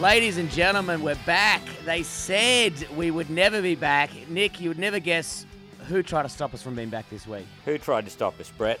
Ladies 0.00 0.38
and 0.38 0.48
gentlemen, 0.50 1.02
we're 1.02 1.16
back. 1.26 1.60
They 1.84 2.04
said 2.04 2.72
we 2.96 3.10
would 3.10 3.30
never 3.30 3.60
be 3.60 3.74
back. 3.74 4.10
Nick, 4.28 4.60
you 4.60 4.68
would 4.70 4.78
never 4.78 5.00
guess 5.00 5.44
who 5.88 6.04
tried 6.04 6.22
to 6.22 6.28
stop 6.28 6.54
us 6.54 6.62
from 6.62 6.76
being 6.76 6.88
back 6.88 7.10
this 7.10 7.26
week. 7.26 7.46
Who 7.64 7.78
tried 7.78 8.04
to 8.04 8.10
stop 8.10 8.38
us, 8.38 8.48
Brett? 8.48 8.78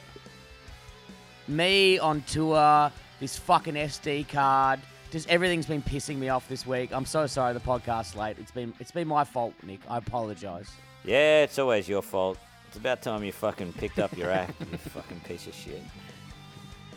Me 1.48 1.98
on 1.98 2.22
tour, 2.22 2.92
this 3.18 3.36
fucking 3.36 3.74
SD 3.74 4.28
card. 4.28 4.78
Just 5.10 5.28
everything's 5.28 5.66
been 5.66 5.82
pissing 5.82 6.18
me 6.18 6.28
off 6.28 6.46
this 6.48 6.64
week. 6.66 6.90
I'm 6.92 7.06
so 7.06 7.26
sorry 7.26 7.52
the 7.52 7.60
podcast's 7.60 8.14
late. 8.14 8.36
It's 8.38 8.52
been 8.52 8.72
it's 8.78 8.92
been 8.92 9.08
my 9.08 9.24
fault, 9.24 9.54
Nick. 9.64 9.80
I 9.88 9.98
apologize. 9.98 10.70
Yeah, 11.04 11.42
it's 11.42 11.58
always 11.58 11.88
your 11.88 12.02
fault. 12.02 12.38
It's 12.68 12.76
about 12.76 13.02
time 13.02 13.24
you 13.24 13.32
fucking 13.32 13.72
picked 13.72 13.98
up 13.98 14.16
your 14.16 14.30
act, 14.30 14.54
you 14.70 14.78
fucking 14.78 15.20
piece 15.20 15.48
of 15.48 15.54
shit. 15.54 15.82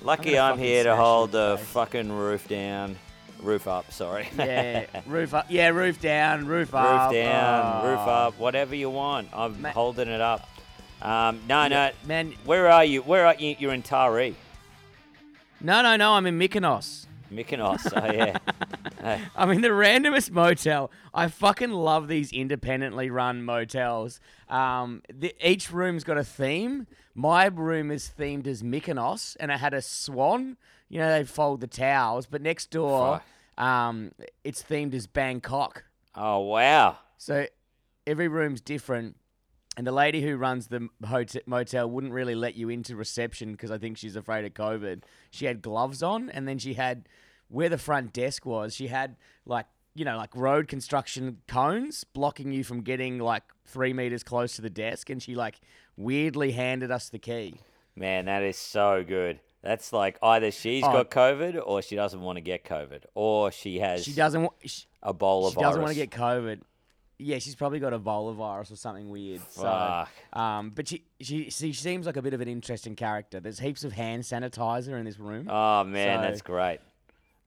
Lucky 0.03 0.33
gonna 0.33 0.53
I'm, 0.53 0.59
here 0.59 0.83
to 0.83 0.95
hold 0.95 1.31
the 1.31 1.51
the 1.53 1.57
face. 1.57 1.67
fucking 1.67 2.11
roof 2.11 2.47
down. 2.47 2.97
Roof 3.41 3.67
up, 3.67 3.91
sorry. 3.91 4.27
Yeah, 4.37 4.85
roof 5.07 5.33
up. 5.33 5.47
Yeah, 5.49 5.69
roof 5.69 5.99
down, 5.99 6.45
roof 6.45 6.67
roof 6.69 6.75
up. 6.75 7.11
Roof 7.11 7.13
down, 7.23 7.85
roof 7.85 7.99
Oh. 8.01 8.09
up, 8.09 8.39
whatever 8.39 8.75
you 8.75 8.89
want. 8.89 9.29
I'm 9.33 9.61
Ma- 9.61 9.71
holding 9.71 10.07
it 10.09 10.21
up. 10.21 10.47
Um, 11.01 11.41
no, 11.47 11.63
Yeah, 11.63 11.67
no. 11.67 11.91
man. 12.07 12.33
Where 12.45 12.69
are 12.71 12.85
you? 12.85 13.01
Where 13.01 13.25
are 13.25 13.33
you? 13.35 13.55
You're 13.57 13.73
in 13.73 13.81
Taree. 13.81 14.35
No, 15.59 15.81
no, 15.81 15.95
no. 15.95 16.13
I'm 16.13 16.27
in 16.27 16.37
Mykonos. 16.37 17.07
Mykonos. 17.31 17.91
oh, 17.95 18.13
yeah. 18.13 18.37
Hey, 19.01 19.21
I'm 19.35 19.49
in 19.51 19.61
the 19.61 19.69
randomest 19.69 20.29
motel. 20.29 20.91
I 21.13 21.27
fucking 21.27 21.71
love 21.71 22.07
these 22.07 22.31
independently 22.31 23.09
run 23.09 23.41
motels. 23.43 24.19
Um, 24.49 25.01
the, 25.11 25.33
each 25.41 25.71
room's 25.71 26.03
got 26.03 26.17
a 26.19 26.23
theme. 26.23 26.85
My 27.15 27.45
room 27.45 27.89
is 27.89 28.11
themed 28.17 28.45
as 28.45 28.61
Mykonos, 28.61 29.35
and 29.39 29.49
it 29.51 29.59
had 29.59 29.73
a 29.73 29.81
swan. 29.81 30.57
You 30.91 30.99
know, 30.99 31.09
they 31.09 31.23
fold 31.23 31.61
the 31.61 31.67
towels. 31.67 32.25
But 32.25 32.41
next 32.41 32.69
door, 32.69 33.21
um, 33.57 34.11
it's 34.43 34.61
themed 34.61 34.93
as 34.93 35.07
Bangkok. 35.07 35.85
oh, 36.15 36.39
wow. 36.39 36.97
So 37.17 37.45
every 38.05 38.27
room's 38.27 38.59
different. 38.59 39.15
And 39.77 39.87
the 39.87 39.93
lady 39.93 40.21
who 40.21 40.35
runs 40.35 40.67
the 40.67 40.89
hotel, 41.07 41.41
motel 41.45 41.89
wouldn't 41.89 42.11
really 42.11 42.35
let 42.35 42.55
you 42.55 42.67
into 42.67 42.97
reception 42.97 43.53
because 43.53 43.71
I 43.71 43.77
think 43.77 43.97
she's 43.97 44.17
afraid 44.17 44.43
of 44.43 44.53
COVID. 44.53 45.03
She 45.29 45.45
had 45.45 45.61
gloves 45.61 46.03
on, 46.03 46.29
and 46.29 46.45
then 46.45 46.57
she 46.57 46.73
had 46.73 47.07
where 47.47 47.69
the 47.69 47.77
front 47.77 48.11
desk 48.11 48.45
was. 48.45 48.75
She 48.75 48.87
had 48.87 49.15
like 49.45 49.67
you 49.95 50.03
know 50.03 50.17
like 50.17 50.35
road 50.35 50.67
construction 50.67 51.37
cones 51.47 52.03
blocking 52.03 52.51
you 52.51 52.65
from 52.65 52.81
getting 52.81 53.17
like 53.19 53.43
three 53.65 53.93
meters 53.93 54.23
close 54.23 54.57
to 54.57 54.61
the 54.61 54.69
desk, 54.69 55.09
and 55.09 55.23
she 55.23 55.35
like 55.35 55.61
weirdly 55.95 56.51
handed 56.51 56.91
us 56.91 57.07
the 57.07 57.19
key. 57.19 57.55
Man, 57.95 58.25
that 58.25 58.43
is 58.43 58.57
so 58.57 59.05
good. 59.07 59.39
That's 59.63 59.93
like 59.93 60.17
either 60.23 60.49
she's 60.51 60.83
Oh. 60.83 60.91
got 60.91 61.11
COVID 61.11 61.61
or 61.63 61.81
she 61.81 61.95
doesn't 61.95 62.19
want 62.21 62.37
to 62.37 62.41
get 62.41 62.63
COVID 62.65 63.03
or 63.13 63.51
she 63.51 63.79
has 63.79 64.03
She 64.03 64.13
doesn't. 64.13 64.41
wa- 64.41 64.49
She, 64.65 64.85
a 65.03 65.13
Ebola 65.13 65.49
she 65.49 65.55
virus. 65.55 65.67
doesn't 65.69 65.81
want 65.81 65.93
to 65.93 65.99
get 65.99 66.09
COVID. 66.11 66.61
Yeah, 67.19 67.37
she's 67.37 67.53
probably 67.53 67.77
got 67.79 67.93
Ebola 67.93 68.33
virus 68.35 68.71
or 68.71 68.75
something 68.75 69.07
weird. 69.11 69.41
Fuck. 69.41 70.09
So, 70.33 70.39
um, 70.39 70.71
but 70.71 70.87
she, 70.87 71.03
she 71.19 71.51
she 71.51 71.71
seems 71.73 72.07
like 72.07 72.17
a 72.17 72.21
bit 72.23 72.33
of 72.33 72.41
an 72.41 72.47
interesting 72.47 72.95
character. 72.95 73.39
There's 73.39 73.59
heaps 73.59 73.83
of 73.83 73.93
hand 73.93 74.23
sanitizer 74.23 74.97
in 74.97 75.05
this 75.05 75.19
room. 75.19 75.47
Oh 75.47 75.83
man, 75.83 76.17
So- 76.17 76.21
that's 76.27 76.41
great. 76.41 76.79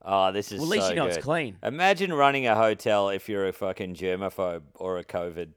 Oh, 0.07 0.31
this 0.31 0.51
is 0.53 0.59
Well, 0.61 0.67
at 0.67 0.71
least 0.71 0.83
so 0.85 0.89
you 0.91 0.95
know 0.97 1.07
it's 1.07 1.17
good. 1.17 1.23
clean. 1.23 1.57
Imagine 1.63 2.13
running 2.13 2.47
a 2.47 2.55
hotel 2.55 3.09
if 3.09 3.27
you're 3.27 3.47
a 3.47 3.51
fucking 3.51 3.95
germaphobe 3.95 4.61
or 4.75 4.99
a 4.99 5.03
COVID 5.03 5.49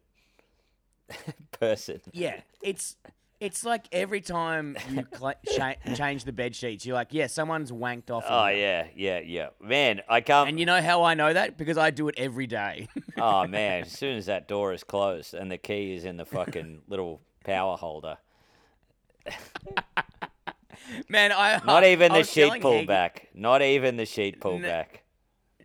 person. 1.52 2.00
yeah, 2.12 2.40
it's 2.62 2.96
it's 3.40 3.64
like 3.64 3.86
every 3.92 4.20
time 4.20 4.76
you 4.90 5.06
cl- 5.18 5.34
cha- 5.56 5.94
change 5.94 6.24
the 6.24 6.32
bed 6.32 6.54
sheets, 6.56 6.84
you're 6.84 6.94
like, 6.96 7.08
yeah, 7.12 7.26
someone's 7.28 7.70
wanked 7.72 8.10
off. 8.10 8.24
Oh 8.28 8.46
in 8.46 8.56
there." 8.58 8.90
yeah, 8.96 9.18
yeah, 9.18 9.20
yeah. 9.20 9.48
Man, 9.66 10.00
I 10.08 10.20
can't. 10.20 10.48
And 10.48 10.58
you 10.60 10.66
know 10.66 10.80
how 10.82 11.02
I 11.04 11.14
know 11.14 11.32
that 11.32 11.56
because 11.56 11.78
I 11.78 11.90
do 11.90 12.08
it 12.08 12.14
every 12.18 12.46
day. 12.46 12.88
oh 13.18 13.46
man, 13.48 13.82
as 13.82 13.92
soon 13.92 14.16
as 14.16 14.26
that 14.26 14.48
door 14.48 14.72
is 14.72 14.82
closed 14.84 15.34
and 15.34 15.50
the 15.50 15.58
key 15.58 15.94
is 15.94 16.04
in 16.04 16.16
the 16.16 16.24
fucking 16.24 16.82
little 16.88 17.20
power 17.44 17.76
holder, 17.76 18.18
Man, 21.08 21.32
I 21.32 21.60
not 21.66 21.84
even 21.84 22.12
I 22.12 22.14
the 22.14 22.18
was 22.20 22.30
sheet 22.30 22.42
telling 22.46 22.62
pulled 22.62 22.84
Heggy- 22.84 22.86
back. 22.86 23.28
Not 23.34 23.60
even 23.62 23.96
the 23.96 24.06
sheet 24.06 24.40
pulled 24.40 24.62
No. 24.62 24.68
back. 24.68 25.02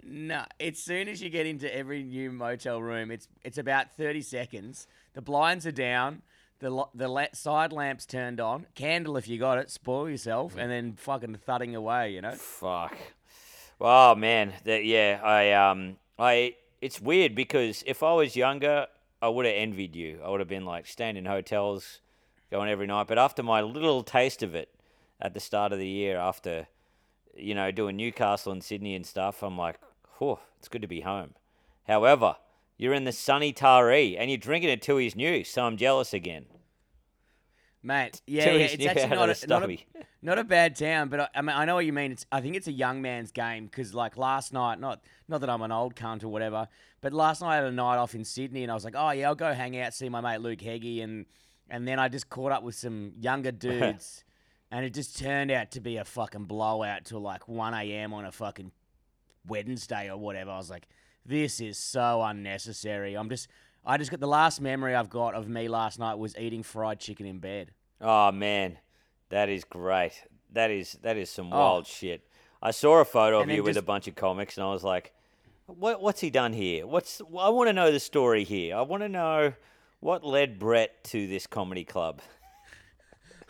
No, 0.05 0.43
as 0.59 0.77
soon 0.79 1.07
as 1.07 1.21
you 1.21 1.29
get 1.29 1.45
into 1.45 1.73
every 1.73 2.03
new 2.03 2.29
motel 2.31 2.81
room, 2.81 3.09
it's 3.09 3.27
it's 3.43 3.57
about 3.57 3.95
thirty 3.95 4.21
seconds. 4.21 4.85
The 5.13 5.21
blinds 5.21 5.65
are 5.65 5.71
down, 5.71 6.23
the 6.63 6.85
the 6.95 7.07
la- 7.07 7.27
side 7.33 7.71
lamps 7.71 8.05
turned 8.05 8.39
on, 8.39 8.65
candle 8.73 9.17
if 9.17 9.27
you 9.27 9.37
got 9.37 9.57
it, 9.57 9.69
spoil 9.69 10.09
yourself, 10.09 10.55
and 10.57 10.71
then 10.71 10.93
fucking 10.93 11.35
thudding 11.35 11.75
away. 11.75 12.13
You 12.13 12.21
know. 12.21 12.31
Fuck. 12.31 12.97
Oh 13.79 14.15
man, 14.15 14.53
that 14.63 14.85
yeah, 14.85 15.19
I 15.23 15.51
um 15.51 15.97
I 16.17 16.55
it's 16.81 17.01
weird 17.01 17.35
because 17.35 17.83
if 17.85 18.01
I 18.01 18.13
was 18.13 18.35
younger, 18.35 18.87
I 19.21 19.27
would 19.27 19.45
have 19.45 19.55
envied 19.55 19.95
you. 19.95 20.19
I 20.23 20.29
would 20.29 20.39
have 20.39 20.49
been 20.49 20.65
like 20.65 20.87
staying 20.87 21.17
in 21.17 21.25
hotels, 21.25 21.99
going 22.49 22.69
every 22.69 22.87
night. 22.87 23.07
But 23.07 23.19
after 23.19 23.43
my 23.43 23.61
little 23.61 24.03
taste 24.03 24.41
of 24.41 24.55
it 24.55 24.69
at 25.21 25.33
the 25.33 25.39
start 25.39 25.73
of 25.73 25.79
the 25.79 25.87
year, 25.87 26.17
after 26.17 26.67
you 27.35 27.53
know 27.53 27.71
doing 27.71 27.97
Newcastle 27.97 28.53
and 28.53 28.63
Sydney 28.63 28.95
and 28.95 29.05
stuff, 29.05 29.43
I'm 29.43 29.57
like, 29.57 29.79
whew, 30.17 30.39
it's 30.59 30.69
good 30.69 30.81
to 30.81 30.87
be 30.87 31.01
home. 31.01 31.33
However, 31.87 32.37
you're 32.83 32.93
in 32.93 33.05
the 33.05 33.11
sunny 33.13 33.53
Taree 33.53 34.17
and 34.19 34.29
you're 34.29 34.37
drinking 34.37 34.69
it 34.69 34.81
till 34.81 34.97
he's 34.97 35.15
new, 35.15 35.43
so 35.43 35.63
I'm 35.63 35.77
jealous 35.77 36.13
again. 36.13 36.45
Mate, 37.81 38.21
yeah, 38.27 38.45
yeah 38.45 38.51
it's 38.51 38.85
actually 38.85 39.15
not 39.15 39.29
a, 39.29 39.47
not, 39.47 39.69
a, 39.69 39.77
not 40.21 40.39
a 40.39 40.43
bad 40.43 40.75
town, 40.75 41.09
but 41.09 41.19
I, 41.21 41.27
I 41.35 41.41
mean, 41.41 41.55
I 41.55 41.65
know 41.65 41.75
what 41.75 41.85
you 41.85 41.93
mean. 41.93 42.11
It's, 42.11 42.25
I 42.31 42.39
think 42.41 42.55
it's 42.55 42.67
a 42.67 42.71
young 42.71 43.01
man's 43.01 43.31
game 43.31 43.65
because, 43.65 43.93
like, 43.93 44.15
last 44.17 44.53
night, 44.53 44.79
not 44.79 45.01
not 45.27 45.41
that 45.41 45.49
I'm 45.49 45.61
an 45.61 45.71
old 45.71 45.95
cunt 45.95 46.23
or 46.23 46.29
whatever, 46.29 46.67
but 47.01 47.11
last 47.13 47.41
night 47.41 47.53
I 47.53 47.55
had 47.55 47.65
a 47.65 47.71
night 47.71 47.97
off 47.97 48.15
in 48.15 48.23
Sydney, 48.23 48.63
and 48.63 48.71
I 48.71 48.73
was 48.73 48.85
like, 48.85 48.95
oh 48.97 49.11
yeah, 49.11 49.27
I'll 49.27 49.35
go 49.35 49.53
hang 49.53 49.77
out, 49.77 49.93
see 49.93 50.07
my 50.07 50.21
mate 50.21 50.39
Luke 50.41 50.61
Heggie, 50.61 51.01
and 51.01 51.25
and 51.69 51.87
then 51.87 51.99
I 51.99 52.07
just 52.07 52.29
caught 52.29 52.51
up 52.51 52.63
with 52.63 52.75
some 52.75 53.13
younger 53.19 53.51
dudes, 53.53 54.23
and 54.71 54.85
it 54.85 54.93
just 54.93 55.17
turned 55.17 55.51
out 55.51 55.71
to 55.71 55.81
be 55.81 55.97
a 55.97 56.05
fucking 56.05 56.45
blowout 56.45 57.05
till 57.05 57.19
like 57.19 57.47
1 57.49 57.73
a.m. 57.73 58.13
on 58.13 58.25
a 58.25 58.31
fucking 58.31 58.71
Wednesday 59.45 60.09
or 60.09 60.17
whatever. 60.17 60.51
I 60.51 60.57
was 60.57 60.69
like, 60.69 60.87
this 61.25 61.59
is 61.61 61.77
so 61.77 62.21
unnecessary. 62.21 63.15
I'm 63.15 63.29
just, 63.29 63.47
I 63.85 63.97
just 63.97 64.11
got 64.11 64.19
the 64.19 64.27
last 64.27 64.61
memory 64.61 64.95
I've 64.95 65.09
got 65.09 65.33
of 65.35 65.47
me 65.47 65.67
last 65.67 65.99
night 65.99 66.15
was 66.15 66.35
eating 66.37 66.63
fried 66.63 66.99
chicken 66.99 67.25
in 67.25 67.39
bed. 67.39 67.71
Oh 68.01 68.31
man, 68.31 68.77
that 69.29 69.49
is 69.49 69.63
great. 69.63 70.11
That 70.51 70.69
is 70.71 70.97
that 71.01 71.17
is 71.17 71.29
some 71.29 71.51
Oh. 71.51 71.57
wild 71.57 71.87
shit. 71.87 72.21
I 72.61 72.71
saw 72.71 72.99
a 72.99 73.05
photo 73.05 73.37
of 73.37 73.41
And 73.43 73.49
then 73.51 73.57
you 73.57 73.63
with 73.63 73.77
a 73.77 73.81
bunch 73.81 74.07
of 74.07 74.15
comics, 74.15 74.57
and 74.57 74.65
I 74.65 74.71
was 74.71 74.83
like, 74.83 75.13
"What? 75.65 76.01
What's 76.01 76.21
he 76.21 76.29
done 76.29 76.53
here? 76.53 76.85
What's? 76.87 77.21
I 77.21 77.49
want 77.49 77.67
to 77.69 77.73
know 77.73 77.91
the 77.91 77.99
story 77.99 78.43
here. 78.43 78.75
I 78.75 78.81
want 78.81 79.03
to 79.03 79.09
know 79.09 79.53
what 79.99 80.23
led 80.23 80.59
Brett 80.59 81.03
to 81.05 81.27
this 81.27 81.47
comedy 81.47 81.83
club." 81.83 82.21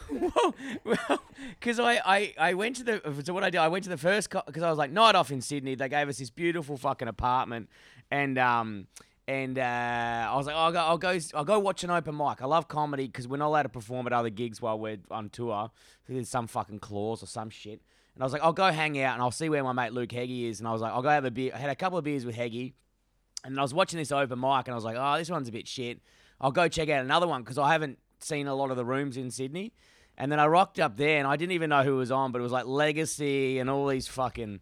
well, 0.12 0.56
well, 0.84 1.24
because 1.60 1.80
I, 1.80 2.00
I, 2.06 2.34
I 2.38 2.54
went 2.54 2.76
to 2.78 2.84
the 2.84 3.24
so 3.24 3.34
what 3.34 3.44
I 3.44 3.50
did 3.50 3.60
I 3.60 3.68
went 3.68 3.84
to 3.86 3.90
the 3.90 3.98
first 3.98 4.30
because 4.30 4.64
I 4.64 4.70
was 4.70 4.78
like 4.78 4.92
night 4.92 5.16
off 5.16 5.32
in 5.32 5.42
Sydney. 5.42 5.76
They 5.76 5.90
gave 5.90 6.10
us 6.10 6.18
this 6.18 6.30
beautiful 6.30 6.78
fucking 6.78 7.08
apartment, 7.08 7.70
and 8.12 8.38
um 8.38 8.88
and 9.28 9.58
uh, 9.58 10.30
I 10.32 10.36
was 10.36 10.48
like 10.48 10.56
oh, 10.56 10.60
I'll 10.60 10.72
go 10.72 10.80
I'll 10.80 10.98
go 10.98 11.20
I'll 11.34 11.46
go 11.46 11.60
watch 11.60 11.84
an 11.84 11.90
open 11.90 12.16
mic. 12.16 12.42
I 12.42 12.46
love 12.46 12.68
comedy 12.68 13.08
because 13.08 13.28
we're 13.28 13.38
not 13.38 13.48
allowed 13.48 13.64
to 13.64 13.70
perform 13.70 14.08
at 14.08 14.14
other 14.14 14.30
gigs 14.30 14.62
while 14.62 14.78
we're 14.78 15.00
on 15.10 15.30
tour. 15.30 15.72
There's 16.08 16.30
some 16.30 16.48
fucking 16.48 16.80
clause 16.80 17.24
or 17.24 17.28
some 17.28 17.50
shit. 17.50 17.82
And 18.16 18.22
I 18.22 18.26
was 18.26 18.34
like 18.34 18.44
I'll 18.44 18.54
go 18.54 18.72
hang 18.72 19.00
out 19.02 19.14
and 19.14 19.22
I'll 19.22 19.32
see 19.32 19.50
where 19.50 19.64
my 19.64 19.74
mate 19.74 19.94
Luke 19.94 20.12
Heggie 20.12 20.48
is. 20.48 20.60
And 20.60 20.68
I 20.68 20.72
was 20.72 20.82
like 20.82 20.92
I'll 20.92 21.02
go 21.02 21.10
have 21.10 21.26
a 21.26 21.32
beer. 21.32 21.52
I 21.54 21.58
had 21.58 21.70
a 21.70 21.76
couple 21.76 21.98
of 21.98 22.04
beers 22.04 22.26
with 22.26 22.36
Heggie. 22.36 22.74
And 23.46 23.60
I 23.60 23.62
was 23.62 23.74
watching 23.74 24.00
this 24.00 24.12
open 24.12 24.40
mic, 24.40 24.68
and 24.68 24.70
I 24.70 24.76
was 24.76 24.86
like, 24.86 24.96
"Oh, 24.98 25.18
this 25.18 25.30
one's 25.30 25.50
a 25.50 25.52
bit 25.52 25.68
shit. 25.68 26.00
I'll 26.40 26.52
go 26.52 26.70
check 26.70 26.88
out 26.88 27.04
another 27.04 27.28
one 27.28 27.44
because 27.44 27.58
I 27.58 27.74
haven't 27.74 28.00
seen 28.20 28.48
a 28.48 28.56
lot 28.56 28.72
of 28.72 28.78
the 28.78 28.86
rooms 28.86 29.18
in 29.18 29.32
Sydney." 29.32 29.74
And 30.18 30.32
then 30.32 30.40
I 30.40 30.46
rocked 30.46 30.80
up 30.80 30.96
there, 30.98 31.18
and 31.18 31.28
I 31.28 31.36
didn't 31.36 31.54
even 31.54 31.70
know 31.72 31.84
who 31.84 31.96
was 31.96 32.12
on, 32.12 32.32
but 32.32 32.40
it 32.40 32.44
was 32.44 32.52
like 32.52 32.66
Legacy 32.66 33.58
and 33.60 33.70
all 33.70 33.88
these 33.88 34.08
fucking 34.08 34.60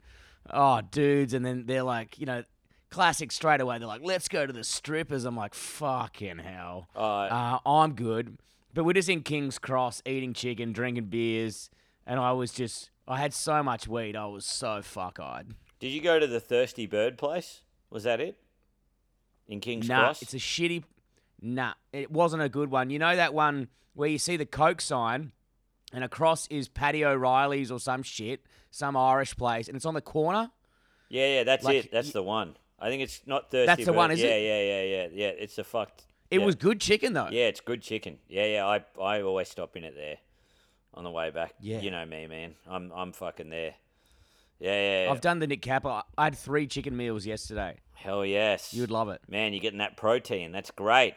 oh 0.50 0.82
dudes. 0.82 1.34
And 1.34 1.46
then 1.46 1.66
they're 1.66 1.84
like, 1.84 2.18
you 2.20 2.26
know, 2.26 2.44
classic 2.90 3.32
straight 3.32 3.60
away. 3.62 3.78
They're 3.78 3.88
like, 3.88 4.02
"Let's 4.04 4.28
go 4.30 4.46
to 4.46 4.54
the 4.54 4.64
strippers." 4.64 5.26
I'm 5.26 5.36
like, 5.36 5.54
"Fucking 5.54 6.40
hell." 6.40 6.88
Uh, 6.96 7.00
Uh, 7.24 7.60
I'm 7.66 7.94
good, 7.94 8.38
but 8.74 8.86
we're 8.86 8.94
just 8.94 9.10
in 9.10 9.24
King's 9.24 9.60
Cross 9.60 10.02
eating 10.06 10.34
chicken, 10.34 10.72
drinking 10.72 11.06
beers, 11.06 11.70
and 12.08 12.20
I 12.20 12.32
was 12.32 12.52
just, 12.54 12.90
I 13.08 13.18
had 13.18 13.34
so 13.34 13.62
much 13.62 13.88
weed, 13.90 14.16
I 14.16 14.26
was 14.28 14.46
so 14.46 14.82
fuck-eyed. 14.82 15.48
did 15.80 15.90
you 15.92 16.02
go 16.02 16.18
to 16.20 16.28
the 16.28 16.40
Thirsty 16.40 16.86
Bird 16.86 17.18
place? 17.18 17.62
Was 17.90 18.04
that 18.04 18.22
it? 18.22 18.38
In 19.50 19.60
King's 19.60 19.90
Nah, 19.90 20.00
Cross? 20.00 20.22
it's 20.22 20.34
a 20.34 20.38
shitty. 20.38 20.84
Nah, 21.42 21.74
it 21.92 22.10
wasn't 22.10 22.42
a 22.44 22.48
good 22.50 22.72
one. 22.72 22.90
You 22.90 23.00
know 23.00 23.16
that 23.18 23.34
one 23.34 23.68
where 23.94 24.08
you 24.08 24.18
see 24.18 24.38
the 24.38 24.46
Coke 24.46 24.80
sign, 24.80 25.34
and 25.94 26.04
across 26.04 26.48
is 26.48 26.68
Paddy 26.68 27.06
O'Reilly's 27.06 27.72
or 27.72 27.80
some 27.80 28.04
shit, 28.04 28.46
some 28.70 28.96
Irish 28.96 29.36
place, 29.36 29.68
and 29.68 29.76
it's 29.76 29.86
on 29.86 29.94
the 29.94 30.02
corner. 30.02 30.52
yeah, 31.10 31.28
yeah, 31.28 31.44
that's 31.44 31.64
like, 31.64 31.86
it. 31.86 31.92
That's 31.92 32.08
y- 32.08 32.14
the 32.14 32.24
one. 32.24 32.58
I 32.80 32.90
think 32.90 33.04
it's 33.04 33.22
not 33.26 33.52
thirsty. 33.52 33.68
That's 33.68 33.86
the 33.86 33.94
one, 33.94 34.12
is 34.12 34.22
yeah, 34.22 34.30
it? 34.30 34.42
Yeah, 34.42 34.62
yeah, 34.62 34.84
yeah, 34.84 35.08
yeah. 35.14 35.44
It's 35.44 35.58
a 35.58 35.64
fucked. 35.64 36.04
It 36.32 36.40
yeah. 36.40 36.46
was 36.46 36.56
good 36.56 36.80
chicken 36.80 37.14
though. 37.14 37.28
Yeah, 37.30 37.48
it's 37.48 37.60
good 37.60 37.82
chicken. 37.82 38.18
Yeah, 38.28 38.46
yeah. 38.46 38.66
I 38.66 38.84
I 39.02 39.22
always 39.22 39.50
stop 39.50 39.76
in 39.76 39.84
it 39.84 39.96
there 39.96 40.18
on 40.94 41.04
the 41.04 41.12
way 41.12 41.30
back. 41.30 41.54
Yeah. 41.60 41.82
You 41.82 41.92
know 41.92 42.06
me, 42.06 42.28
man. 42.28 42.56
I'm 42.68 42.92
I'm 42.96 43.12
fucking 43.12 43.50
there. 43.50 43.76
Yeah, 44.60 44.72
yeah. 44.72 45.04
yeah. 45.06 45.12
I've 45.12 45.22
done 45.22 45.40
the 45.40 45.48
Nick 45.48 45.62
Capper. 45.62 46.04
I 46.18 46.24
had 46.24 46.38
three 46.38 46.68
chicken 46.68 46.96
meals 46.96 47.26
yesterday. 47.26 47.78
Hell 47.94 48.26
yes. 48.26 48.74
You'd 48.74 48.92
love 48.92 49.10
it. 49.10 49.22
Man, 49.28 49.54
you're 49.54 49.62
getting 49.62 49.80
that 49.80 49.98
protein. 49.98 50.52
That's 50.52 50.72
great. 50.72 51.16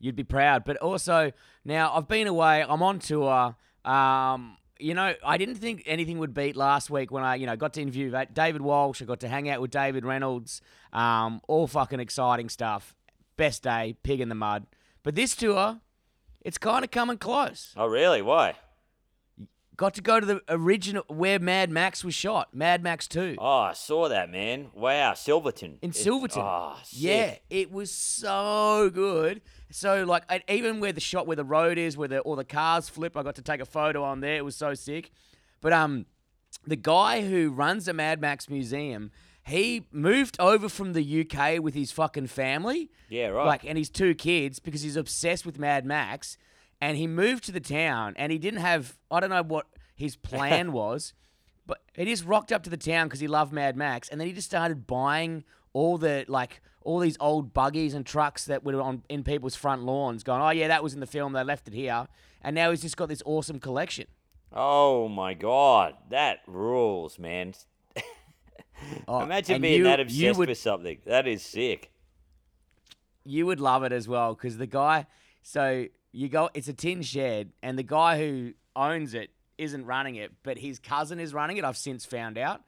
You'd 0.00 0.16
be 0.16 0.24
proud. 0.24 0.64
But 0.64 0.78
also, 0.78 1.32
now 1.64 1.94
I've 1.94 2.08
been 2.08 2.26
away. 2.26 2.64
I'm 2.66 2.82
on 2.82 2.98
tour. 2.98 3.54
Um, 3.84 4.56
you 4.78 4.94
know, 4.94 5.14
I 5.24 5.36
didn't 5.36 5.56
think 5.56 5.82
anything 5.86 6.18
would 6.18 6.32
beat 6.34 6.56
last 6.56 6.90
week 6.90 7.12
when 7.12 7.22
I, 7.22 7.34
you 7.36 7.46
know, 7.46 7.54
got 7.54 7.74
to 7.74 7.82
interview 7.82 8.10
David 8.32 8.62
Walsh. 8.62 9.02
I 9.02 9.04
got 9.04 9.20
to 9.20 9.28
hang 9.28 9.48
out 9.48 9.60
with 9.60 9.70
David 9.70 10.04
Reynolds. 10.04 10.62
Um, 10.92 11.42
all 11.46 11.66
fucking 11.66 12.00
exciting 12.00 12.48
stuff. 12.48 12.96
Best 13.36 13.62
day, 13.62 13.96
pig 14.02 14.20
in 14.20 14.28
the 14.28 14.34
mud. 14.34 14.66
But 15.02 15.14
this 15.14 15.36
tour, 15.36 15.80
it's 16.40 16.58
kind 16.58 16.84
of 16.84 16.90
coming 16.90 17.18
close. 17.18 17.74
Oh, 17.76 17.86
really? 17.86 18.22
Why? 18.22 18.54
Got 19.80 19.94
to 19.94 20.02
go 20.02 20.20
to 20.20 20.26
the 20.26 20.42
original 20.50 21.04
where 21.08 21.38
Mad 21.38 21.70
Max 21.70 22.04
was 22.04 22.14
shot, 22.14 22.54
Mad 22.54 22.82
Max 22.82 23.08
Two. 23.08 23.34
Oh, 23.38 23.60
I 23.60 23.72
saw 23.72 24.10
that, 24.10 24.28
man. 24.30 24.66
Wow, 24.74 25.14
Silverton. 25.14 25.78
in 25.80 25.88
It- 25.88 25.96
Silverton. 25.96 26.42
Oh, 26.44 26.76
sick. 26.84 27.00
yeah, 27.00 27.36
it 27.48 27.72
was 27.72 27.90
so 27.90 28.90
good. 28.92 29.40
So 29.70 30.04
like, 30.04 30.24
even 30.50 30.80
where 30.80 30.92
the 30.92 31.00
shot 31.00 31.26
where 31.26 31.34
the 31.36 31.44
road 31.44 31.78
is, 31.78 31.96
where 31.96 32.08
the 32.08 32.20
all 32.20 32.36
the 32.36 32.44
cars 32.44 32.90
flip, 32.90 33.16
I 33.16 33.22
got 33.22 33.36
to 33.36 33.42
take 33.42 33.62
a 33.62 33.64
photo 33.64 34.04
on 34.04 34.20
there. 34.20 34.34
It 34.36 34.44
was 34.44 34.54
so 34.54 34.74
sick. 34.74 35.12
But 35.62 35.72
um, 35.72 36.04
the 36.66 36.76
guy 36.76 37.26
who 37.26 37.50
runs 37.50 37.86
the 37.86 37.94
Mad 37.94 38.20
Max 38.20 38.50
Museum, 38.50 39.10
he 39.46 39.86
moved 39.92 40.36
over 40.38 40.68
from 40.68 40.92
the 40.92 41.20
UK 41.26 41.58
with 41.58 41.72
his 41.72 41.90
fucking 41.90 42.26
family. 42.26 42.90
Yeah, 43.08 43.28
right. 43.28 43.46
Like, 43.46 43.64
and 43.64 43.78
his 43.78 43.88
two 43.88 44.14
kids 44.14 44.58
because 44.58 44.82
he's 44.82 44.96
obsessed 44.96 45.46
with 45.46 45.58
Mad 45.58 45.86
Max. 45.86 46.36
And 46.80 46.96
he 46.96 47.06
moved 47.06 47.44
to 47.44 47.52
the 47.52 47.60
town, 47.60 48.14
and 48.16 48.32
he 48.32 48.38
didn't 48.38 48.60
have. 48.60 48.96
I 49.10 49.20
don't 49.20 49.30
know 49.30 49.42
what 49.42 49.66
his 49.94 50.16
plan 50.16 50.72
was, 50.82 51.12
but 51.66 51.82
he 51.94 52.04
just 52.06 52.24
rocked 52.24 52.52
up 52.52 52.62
to 52.64 52.70
the 52.70 52.76
town 52.78 53.06
because 53.06 53.20
he 53.20 53.28
loved 53.28 53.52
Mad 53.52 53.76
Max, 53.76 54.08
and 54.08 54.18
then 54.20 54.26
he 54.28 54.32
just 54.32 54.48
started 54.48 54.86
buying 54.86 55.44
all 55.74 55.98
the 55.98 56.24
like 56.26 56.62
all 56.82 56.98
these 56.98 57.18
old 57.20 57.52
buggies 57.52 57.92
and 57.92 58.06
trucks 58.06 58.46
that 58.46 58.64
were 58.64 58.80
on 58.80 59.02
in 59.10 59.22
people's 59.22 59.54
front 59.56 59.82
lawns, 59.82 60.22
going, 60.24 60.40
"Oh 60.40 60.50
yeah, 60.50 60.68
that 60.68 60.82
was 60.82 60.94
in 60.94 61.00
the 61.00 61.06
film. 61.06 61.34
They 61.34 61.44
left 61.44 61.68
it 61.68 61.74
here," 61.74 62.08
and 62.40 62.54
now 62.54 62.70
he's 62.70 62.80
just 62.80 62.96
got 62.96 63.10
this 63.10 63.22
awesome 63.26 63.60
collection. 63.60 64.06
Oh 64.52 65.06
my 65.08 65.34
god, 65.34 65.94
that 66.08 66.38
rules, 66.46 67.18
man. 67.18 67.52
Oh, 69.06 69.20
Imagine 69.20 69.60
being 69.60 69.78
you- 69.80 69.84
that 69.84 70.00
obsessed 70.00 70.38
would- 70.38 70.48
with 70.48 70.56
something. 70.56 70.98
That 71.04 71.28
is 71.28 71.42
sick. 71.42 71.90
you 73.24 73.44
would 73.44 73.60
love 73.60 73.82
it 73.84 73.92
as 73.92 74.08
well 74.08 74.34
because 74.34 74.56
the 74.56 74.66
guy 74.66 75.06
so 75.42 75.86
you 76.12 76.28
go 76.28 76.50
it's 76.54 76.68
a 76.68 76.72
tin 76.72 77.02
shed 77.02 77.52
and 77.62 77.78
the 77.78 77.82
guy 77.82 78.18
who 78.18 78.52
owns 78.74 79.14
it 79.14 79.30
isn't 79.58 79.84
running 79.84 80.16
it 80.16 80.32
but 80.42 80.58
his 80.58 80.78
cousin 80.78 81.20
is 81.20 81.34
running 81.34 81.56
it 81.56 81.64
i've 81.64 81.76
since 81.76 82.04
found 82.04 82.38
out. 82.38 82.62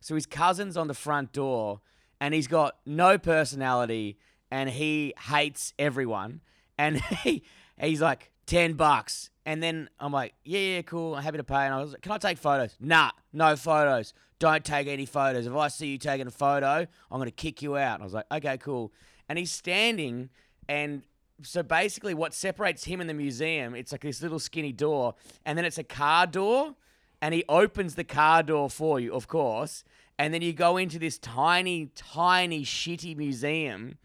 So 0.00 0.14
his 0.14 0.26
cousin's 0.26 0.76
on 0.76 0.88
the 0.88 0.94
front 0.94 1.32
door 1.32 1.80
and 2.20 2.34
he's 2.34 2.46
got 2.46 2.76
no 2.86 3.18
personality 3.18 4.18
and 4.50 4.70
he 4.70 5.14
hates 5.18 5.74
everyone. 5.78 6.40
And 6.76 7.00
he 7.22 7.42
he's 7.80 8.00
like 8.00 8.32
10 8.46 8.74
bucks. 8.74 9.30
And 9.44 9.62
then 9.62 9.88
i'm 9.98 10.12
like 10.12 10.34
yeah 10.44 10.60
yeah 10.60 10.82
cool 10.82 11.14
i'm 11.14 11.22
happy 11.22 11.38
to 11.38 11.44
pay. 11.44 11.64
And 11.64 11.74
i 11.74 11.80
was 11.80 11.92
like 11.92 12.02
can 12.02 12.12
i 12.12 12.18
take 12.18 12.38
photos? 12.38 12.76
Nah 12.80 13.10
no 13.32 13.56
photos. 13.56 14.14
Don't 14.38 14.64
take 14.64 14.86
any 14.86 15.06
photos. 15.06 15.46
If 15.46 15.54
i 15.54 15.68
see 15.68 15.88
you 15.88 15.98
taking 15.98 16.26
a 16.26 16.32
photo 16.32 16.86
i'm 17.10 17.18
going 17.18 17.26
to 17.26 17.30
kick 17.30 17.62
you 17.62 17.76
out. 17.76 17.94
And 17.94 18.02
i 18.02 18.04
was 18.04 18.14
like 18.14 18.26
okay 18.32 18.58
cool. 18.58 18.92
And 19.28 19.38
he's 19.38 19.50
standing 19.50 20.30
and 20.68 21.02
so 21.42 21.62
basically 21.62 22.14
what 22.14 22.34
separates 22.34 22.84
him 22.84 23.00
and 23.00 23.08
the 23.08 23.14
museum 23.14 23.74
it's 23.74 23.92
like 23.92 24.00
this 24.00 24.20
little 24.22 24.38
skinny 24.38 24.72
door 24.72 25.14
and 25.44 25.56
then 25.56 25.64
it's 25.64 25.78
a 25.78 25.84
car 25.84 26.26
door 26.26 26.74
and 27.22 27.34
he 27.34 27.44
opens 27.48 27.94
the 27.94 28.04
car 28.04 28.42
door 28.42 28.68
for 28.68 28.98
you 28.98 29.12
of 29.14 29.28
course 29.28 29.84
and 30.18 30.34
then 30.34 30.42
you 30.42 30.52
go 30.52 30.76
into 30.76 30.98
this 30.98 31.18
tiny 31.18 31.90
tiny 31.94 32.62
shitty 32.64 33.16
museum 33.16 33.98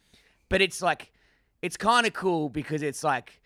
but 0.50 0.62
it's 0.62 0.82
like 0.82 1.12
it's 1.62 1.78
kind 1.78 2.06
of 2.06 2.14
cool 2.14 2.50
because 2.50 2.82
it's 2.84 3.04
like 3.04 3.42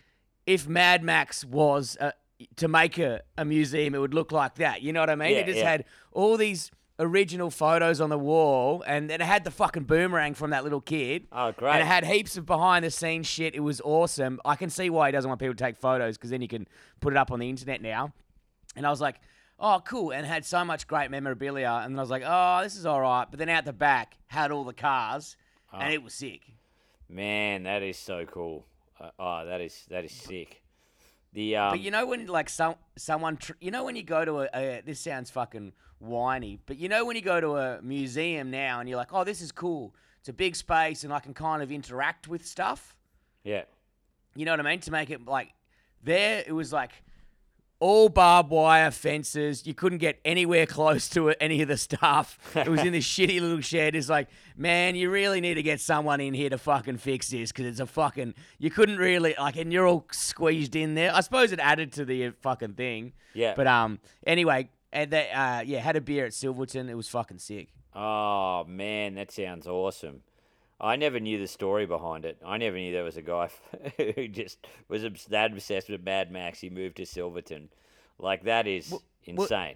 if 0.46 0.68
mad 0.68 1.04
max 1.04 1.46
was 1.46 1.96
uh 2.02 2.12
to 2.56 2.68
make 2.68 2.98
a, 3.00 3.22
a 3.38 3.46
museum 3.46 3.96
it 3.96 4.00
would 4.00 4.14
look 4.14 4.32
like 4.32 4.56
that 4.56 4.82
you 4.82 4.92
know 4.94 5.00
what 5.00 5.10
i 5.10 5.16
mean 5.16 5.32
Yeah, 5.32 5.40
it 5.40 5.46
just 5.48 5.60
yeah. 5.60 5.72
had 5.72 5.86
all 6.12 6.36
these 6.38 6.72
original 7.00 7.52
photos 7.52 8.02
on 8.02 8.10
the 8.10 8.18
wall 8.18 8.84
and 8.88 9.12
it 9.12 9.22
had 9.22 9.44
the 9.44 9.52
fucking 9.52 9.84
boomerang 9.84 10.34
from 10.34 10.50
that 10.50 10.64
little 10.64 10.82
kid 10.82 11.28
Oh, 11.32 11.52
great. 11.52 11.74
and 11.74 11.82
it 11.82 11.86
had 11.86 12.04
heaps 12.06 12.38
of 12.38 12.46
behind 12.46 12.84
the 12.84 12.90
scenes 12.92 13.28
shit. 13.28 13.54
It 13.54 13.60
was 13.60 13.80
awesome. 13.82 14.40
I 14.44 14.56
can 14.56 14.70
see 14.70 14.90
why 14.90 15.08
he 15.10 15.12
doesn't 15.12 15.28
want 15.30 15.40
people 15.40 15.54
to 15.56 15.64
take 15.64 15.78
photos 15.78 16.18
because 16.18 16.32
then 16.32 16.42
you 16.42 16.48
can 16.48 16.68
put 17.00 17.14
it 17.14 17.18
up 17.18 17.32
on 17.32 17.40
the 17.40 17.50
internet 17.50 17.82
now. 17.82 18.14
And 18.76 18.86
I 18.86 18.90
was 18.90 19.00
like, 19.02 19.20
oh, 19.60 19.82
cool. 19.86 20.12
And 20.12 20.26
had 20.26 20.44
so 20.46 20.66
much 20.66 20.88
great 20.88 21.12
memorabilia. 21.12 21.82
And 21.84 21.94
then 21.94 22.00
I 22.00 22.02
was 22.02 22.10
like, 22.10 22.24
oh, 22.26 22.62
this 22.64 22.76
is 22.76 22.86
all 22.86 23.02
right. 23.02 23.26
But 23.30 23.38
then 23.40 23.50
out 23.50 23.66
the 23.66 23.74
back 23.74 24.16
had 24.28 24.52
all 24.52 24.64
the 24.64 24.74
cars 24.74 25.38
and 25.72 25.94
it 25.94 26.02
was 26.02 26.14
sick. 26.16 26.42
Man, 27.10 27.64
that 27.64 27.84
is 27.84 27.98
so 27.98 28.26
cool. 28.26 28.66
Uh, 29.00 29.10
oh, 29.20 29.46
that 29.46 29.62
is 29.62 29.86
that 29.90 30.04
is 30.04 30.12
sick. 30.12 30.64
The 31.34 31.56
um, 31.58 31.70
But 31.72 31.80
you 31.82 31.92
know 31.92 32.08
when 32.08 32.26
like 32.26 32.50
some 32.50 32.76
someone 32.98 33.38
tr- 33.38 33.54
you 33.62 33.70
know 33.70 33.84
when 33.84 33.96
you 33.96 34.02
go 34.04 34.26
to 34.26 34.40
a, 34.40 34.48
a 34.56 34.82
this 34.84 35.00
sounds 35.00 35.30
fucking 35.30 35.74
whiny, 36.00 36.60
but 36.66 36.78
you 36.78 36.90
know 36.90 37.06
when 37.06 37.16
you 37.16 37.22
go 37.22 37.40
to 37.42 37.58
a 37.58 37.82
museum 37.82 38.52
now 38.52 38.80
and 38.80 38.88
you're 38.90 38.98
like, 38.98 39.14
oh, 39.14 39.24
this 39.24 39.42
is 39.42 39.52
cool. 39.52 39.96
It's 40.20 40.30
a 40.30 40.34
big 40.34 40.56
space 40.56 41.04
and 41.04 41.14
I 41.14 41.20
can 41.20 41.34
kind 41.34 41.62
of 41.64 41.72
interact 41.72 42.28
with 42.28 42.46
stuff. 42.46 42.96
yeah, 43.44 43.64
You 44.36 44.46
know 44.46 44.52
what 44.52 44.60
I 44.60 44.64
mean? 44.64 44.80
To 44.82 44.92
make 44.92 45.10
it 45.10 45.26
like 45.26 45.54
there, 46.04 46.44
it 46.46 46.52
was 46.52 46.72
like 46.74 46.92
all 47.80 48.10
barbed 48.10 48.50
wire 48.50 48.90
fences. 48.90 49.66
You 49.68 49.74
couldn't 49.76 50.00
get 50.00 50.20
anywhere 50.26 50.66
close 50.78 51.08
to 51.10 51.30
it, 51.30 51.38
any 51.40 51.62
of 51.62 51.68
the 51.68 51.78
stuff. 51.78 52.38
It 52.56 52.68
was 52.68 52.82
in 52.84 52.92
this 52.92 53.06
shitty 53.14 53.40
little 53.40 53.62
shed. 53.62 53.96
It's 53.96 54.10
like, 54.10 54.28
man, 54.56 54.96
you 54.96 55.10
really 55.12 55.42
need 55.42 55.56
to 55.56 55.64
get 55.64 55.80
someone 55.80 56.20
in 56.20 56.34
here 56.34 56.50
to 56.50 56.58
fucking 56.58 56.98
fix 56.98 57.30
this 57.30 57.52
because 57.52 57.66
it's 57.68 57.80
a 57.80 57.86
fucking. 57.86 58.34
You 58.58 58.70
couldn't 58.72 58.98
really 58.98 59.36
like, 59.40 59.58
and 59.58 59.72
you're 59.72 59.88
all 59.88 60.08
squeezed 60.12 60.76
in 60.76 60.96
there. 60.96 61.14
I 61.14 61.22
suppose 61.22 61.52
it 61.52 61.60
added 61.60 61.94
to 61.94 62.06
the 62.06 62.32
fucking 62.42 62.74
thing. 62.74 63.14
Yeah. 63.34 63.54
But 63.56 63.68
um, 63.68 64.00
anyway, 64.26 64.70
and 64.92 65.12
they, 65.12 65.30
uh, 65.32 65.62
yeah, 65.62 65.80
had 65.80 65.96
a 65.96 66.02
beer 66.02 66.26
at 66.26 66.34
Silverton. 66.34 66.90
It 66.90 66.96
was 66.98 67.08
fucking 67.10 67.40
sick. 67.40 67.70
Oh 67.96 68.64
man, 68.68 69.16
that 69.16 69.32
sounds 69.32 69.68
awesome. 69.68 70.22
I 70.80 70.96
never 70.96 71.20
knew 71.20 71.40
the 71.40 71.48
story 71.48 71.88
behind 71.88 72.24
it. 72.26 72.38
I 72.46 72.58
never 72.58 72.78
knew 72.78 72.92
there 72.94 73.04
was 73.04 73.18
a 73.18 73.22
guy 73.24 73.50
who 73.98 74.28
just 74.28 74.60
was 74.88 75.04
that 75.30 75.52
obsessed 75.52 75.90
with 75.90 76.04
Mad 76.04 76.32
Max. 76.32 76.60
He 76.60 76.70
moved 76.70 76.98
to 76.98 77.06
Silverton. 77.06 77.70
Like 78.20 78.44
that 78.44 78.68
is 78.68 78.92
well- 78.92 79.02
insane. 79.26 79.76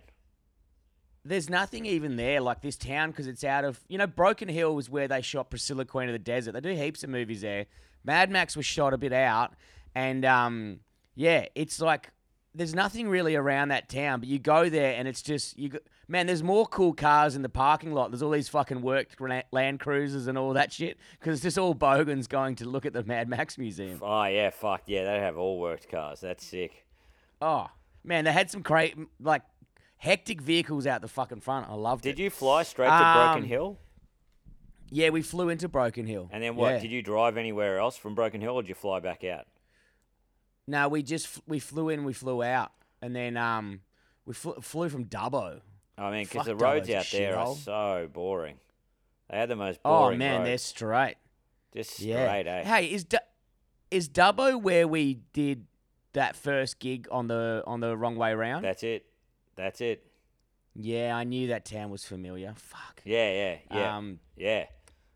there's 1.26 1.50
nothing 1.50 1.86
even 1.86 2.16
there 2.16 2.40
like 2.42 2.62
this 2.62 2.78
town 2.78 3.12
because 3.12 3.28
it's 3.28 3.44
out 3.44 3.66
of 3.66 3.80
you 3.88 3.98
know 3.98 4.08
Broken 4.08 4.48
Hill 4.50 4.76
was 4.76 4.90
where 4.90 5.08
they 5.08 5.22
shot 5.22 5.50
Priscilla 5.50 5.86
Queen 5.86 6.08
of 6.10 6.14
the 6.14 6.20
Desert. 6.20 6.52
They 6.54 6.62
do 6.62 6.70
heaps 6.76 7.04
of 7.04 7.10
movies 7.10 7.42
there. 7.42 7.66
Mad 8.04 8.30
Max 8.32 8.56
was 8.56 8.66
shot 8.66 8.94
a 8.94 8.98
bit 8.98 9.14
out, 9.14 9.54
and 9.96 10.24
um, 10.26 10.80
yeah, 11.16 11.46
it's 11.56 11.80
like 11.82 12.12
there's 12.54 12.76
nothing 12.76 13.08
really 13.08 13.36
around 13.36 13.70
that 13.70 13.88
town. 13.90 14.20
But 14.20 14.30
you 14.30 14.40
go 14.40 14.70
there 14.70 14.94
and 14.96 15.08
it's 15.08 15.22
just 15.22 15.58
you. 15.58 15.70
Go, 15.70 15.80
man, 16.08 16.28
there's 16.28 16.44
more 16.44 16.66
cool 16.66 16.94
cars 16.94 17.36
in 17.36 17.42
the 17.42 17.50
parking 17.50 17.94
lot. 17.94 18.12
There's 18.12 18.22
all 18.22 18.32
these 18.32 18.50
fucking 18.50 18.82
worked 18.82 19.18
Land 19.52 19.80
Cruisers 19.80 20.28
and 20.28 20.38
all 20.38 20.54
that 20.54 20.72
shit 20.72 20.98
because 21.20 21.36
it's 21.36 21.44
just 21.44 21.58
all 21.58 21.74
bogans 21.74 22.28
going 22.28 22.56
to 22.56 22.66
look 22.70 22.86
at 22.86 22.94
the 22.94 23.04
Mad 23.04 23.30
Max 23.30 23.58
museum. 23.58 24.00
Oh 24.02 24.26
yeah, 24.26 24.50
fuck 24.50 24.84
yeah, 24.88 25.04
they 25.06 25.20
have 25.20 25.38
all 25.38 25.60
worked 25.60 25.90
cars. 25.90 26.20
That's 26.22 26.46
sick. 26.46 26.86
Oh 27.42 27.68
man, 28.04 28.26
they 28.26 28.32
had 28.32 28.52
some 28.52 28.62
great 28.62 28.96
like 29.20 29.44
hectic 29.98 30.42
vehicles 30.42 30.86
out 30.88 31.02
the 31.02 31.08
fucking 31.08 31.40
front. 31.42 31.70
I 31.70 31.74
loved 31.76 32.06
it. 32.06 32.16
Did 32.16 32.20
you 32.24 32.30
fly 32.30 32.64
straight 32.64 32.90
to 32.90 33.14
Broken 33.16 33.44
Um, 33.44 33.50
Hill? 33.50 33.78
Yeah, 34.94 35.10
we 35.10 35.22
flew 35.22 35.48
into 35.48 35.70
Broken 35.70 36.06
Hill. 36.06 36.30
And 36.34 36.44
then 36.44 36.58
what? 36.58 36.74
Yeah. 36.74 36.80
Did 36.80 36.92
you 36.92 37.02
drive 37.02 37.38
anywhere 37.38 37.78
else 37.80 37.96
from 37.96 38.14
Broken 38.14 38.42
Hill, 38.42 38.56
or 38.56 38.62
did 38.62 38.68
you 38.68 38.76
fly 38.76 39.00
back 39.00 39.24
out? 39.24 39.46
No, 40.72 40.88
we 40.88 41.04
just 41.04 41.40
we 41.48 41.60
flew 41.60 41.90
in, 41.90 42.06
we 42.06 42.14
flew 42.14 42.42
out, 42.42 42.72
and 43.02 43.14
then 43.16 43.36
um 43.36 43.82
we 44.26 44.34
flew, 44.34 44.54
flew 44.62 44.88
from 44.90 45.06
Dubbo. 45.06 45.60
I 45.98 46.10
mean, 46.12 46.24
because 46.24 46.46
Fuck, 46.46 46.46
the 46.46 46.56
roads 46.56 46.88
Dubbo's 46.88 46.96
out 46.96 47.12
there 47.12 47.38
are 47.38 47.46
shithole. 47.48 47.58
so 47.58 48.10
boring. 48.12 48.56
They 49.30 49.38
had 49.38 49.50
the 49.50 49.56
most 49.58 49.84
boring. 49.84 49.96
Oh 49.98 50.02
boring 50.06 50.20
man, 50.20 50.44
they're 50.46 50.58
straight. 50.58 51.16
Just 51.74 52.00
Yeah. 52.00 52.26
straight, 52.26 52.48
eh? 52.48 52.64
Hey, 52.64 52.86
is 52.92 53.04
Du- 53.04 53.20
is 53.92 54.08
Dubbo 54.10 54.62
where 54.62 54.88
we 54.88 55.16
did 55.34 55.68
that 56.14 56.36
first 56.38 56.80
gig 56.80 57.08
on 57.12 57.28
the 57.28 57.64
on 57.68 57.82
the 57.82 57.96
wrong 57.98 58.16
way 58.16 58.34
round? 58.34 58.64
That's 58.64 58.84
it. 58.84 59.06
That's 59.56 59.82
it. 59.82 60.06
yeah, 60.74 61.14
I 61.18 61.26
knew 61.26 61.48
that 61.48 61.66
town 61.66 61.90
was 61.92 62.06
familiar. 62.06 62.54
Fuck. 62.56 63.02
Yeah, 63.04 63.30
yeah, 63.32 63.58
yeah, 63.78 63.98
Um, 63.98 64.20
yeah, 64.38 64.66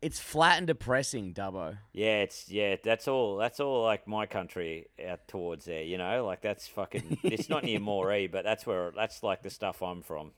it's 0.06 0.20
flat 0.20 0.58
and 0.58 0.66
depressing, 0.66 1.34
Dubbo. 1.34 1.78
yeah. 1.92 2.20
It's 2.22 2.48
yeah. 2.48 2.76
That's 2.82 3.06
all. 3.08 3.36
That's 3.36 3.60
all. 3.60 3.82
Like 3.84 4.06
my 4.06 4.26
country 4.26 4.86
out 5.08 5.26
towards 5.28 5.64
there. 5.64 5.82
You 5.82 5.98
know, 5.98 6.24
like 6.24 6.40
that's 6.42 6.66
fucking. 6.68 7.18
it's 7.22 7.48
not 7.48 7.64
near 7.64 7.80
Moree, 7.90 8.30
but 8.30 8.44
that's 8.44 8.66
where. 8.66 8.92
That's 8.94 9.22
like 9.22 9.42
the 9.42 9.50
stuff 9.50 9.82
I'm 9.82 10.02
from. 10.02 10.32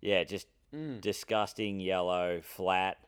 Yeah, 0.00 0.24
just 0.24 0.46
Mm. 0.74 1.00
disgusting 1.00 1.80
yellow, 1.80 2.42
flat. 2.42 2.98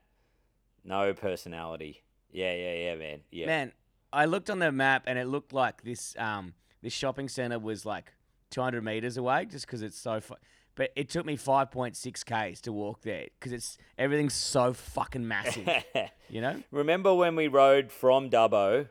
No 0.83 1.13
personality. 1.13 2.03
Yeah, 2.33 2.55
yeah, 2.55 2.73
yeah, 2.75 2.95
man. 2.97 3.21
Yeah. 3.31 3.47
Man, 3.47 3.73
I 4.15 4.25
looked 4.25 4.49
on 4.49 4.61
the 4.61 4.73
map 4.73 5.05
and 5.07 5.19
it 5.19 5.27
looked 5.27 5.53
like 5.53 5.83
this 5.83 6.17
um 6.19 6.55
this 6.83 6.95
shopping 6.95 7.29
center 7.29 7.59
was 7.59 7.85
like 7.85 8.15
200 8.51 8.83
meters 8.83 9.19
away, 9.19 9.45
just 9.45 9.67
because 9.67 9.83
it's 9.83 9.99
so. 9.99 10.21
Fu- 10.21 10.37
but 10.81 10.93
it 10.97 11.11
took 11.11 11.27
me 11.27 11.37
5.6 11.37 12.25
k's 12.25 12.63
to 12.63 12.73
walk 12.73 13.03
there 13.03 13.27
because 13.39 13.53
it's 13.53 13.77
everything's 13.99 14.33
so 14.33 14.73
fucking 14.73 15.29
massive. 15.29 15.69
you 16.31 16.41
know? 16.41 16.63
Remember 16.71 17.13
when 17.13 17.37
we 17.37 17.49
rode 17.49 17.93
from 17.93 18.31
Dubbo 18.31 18.89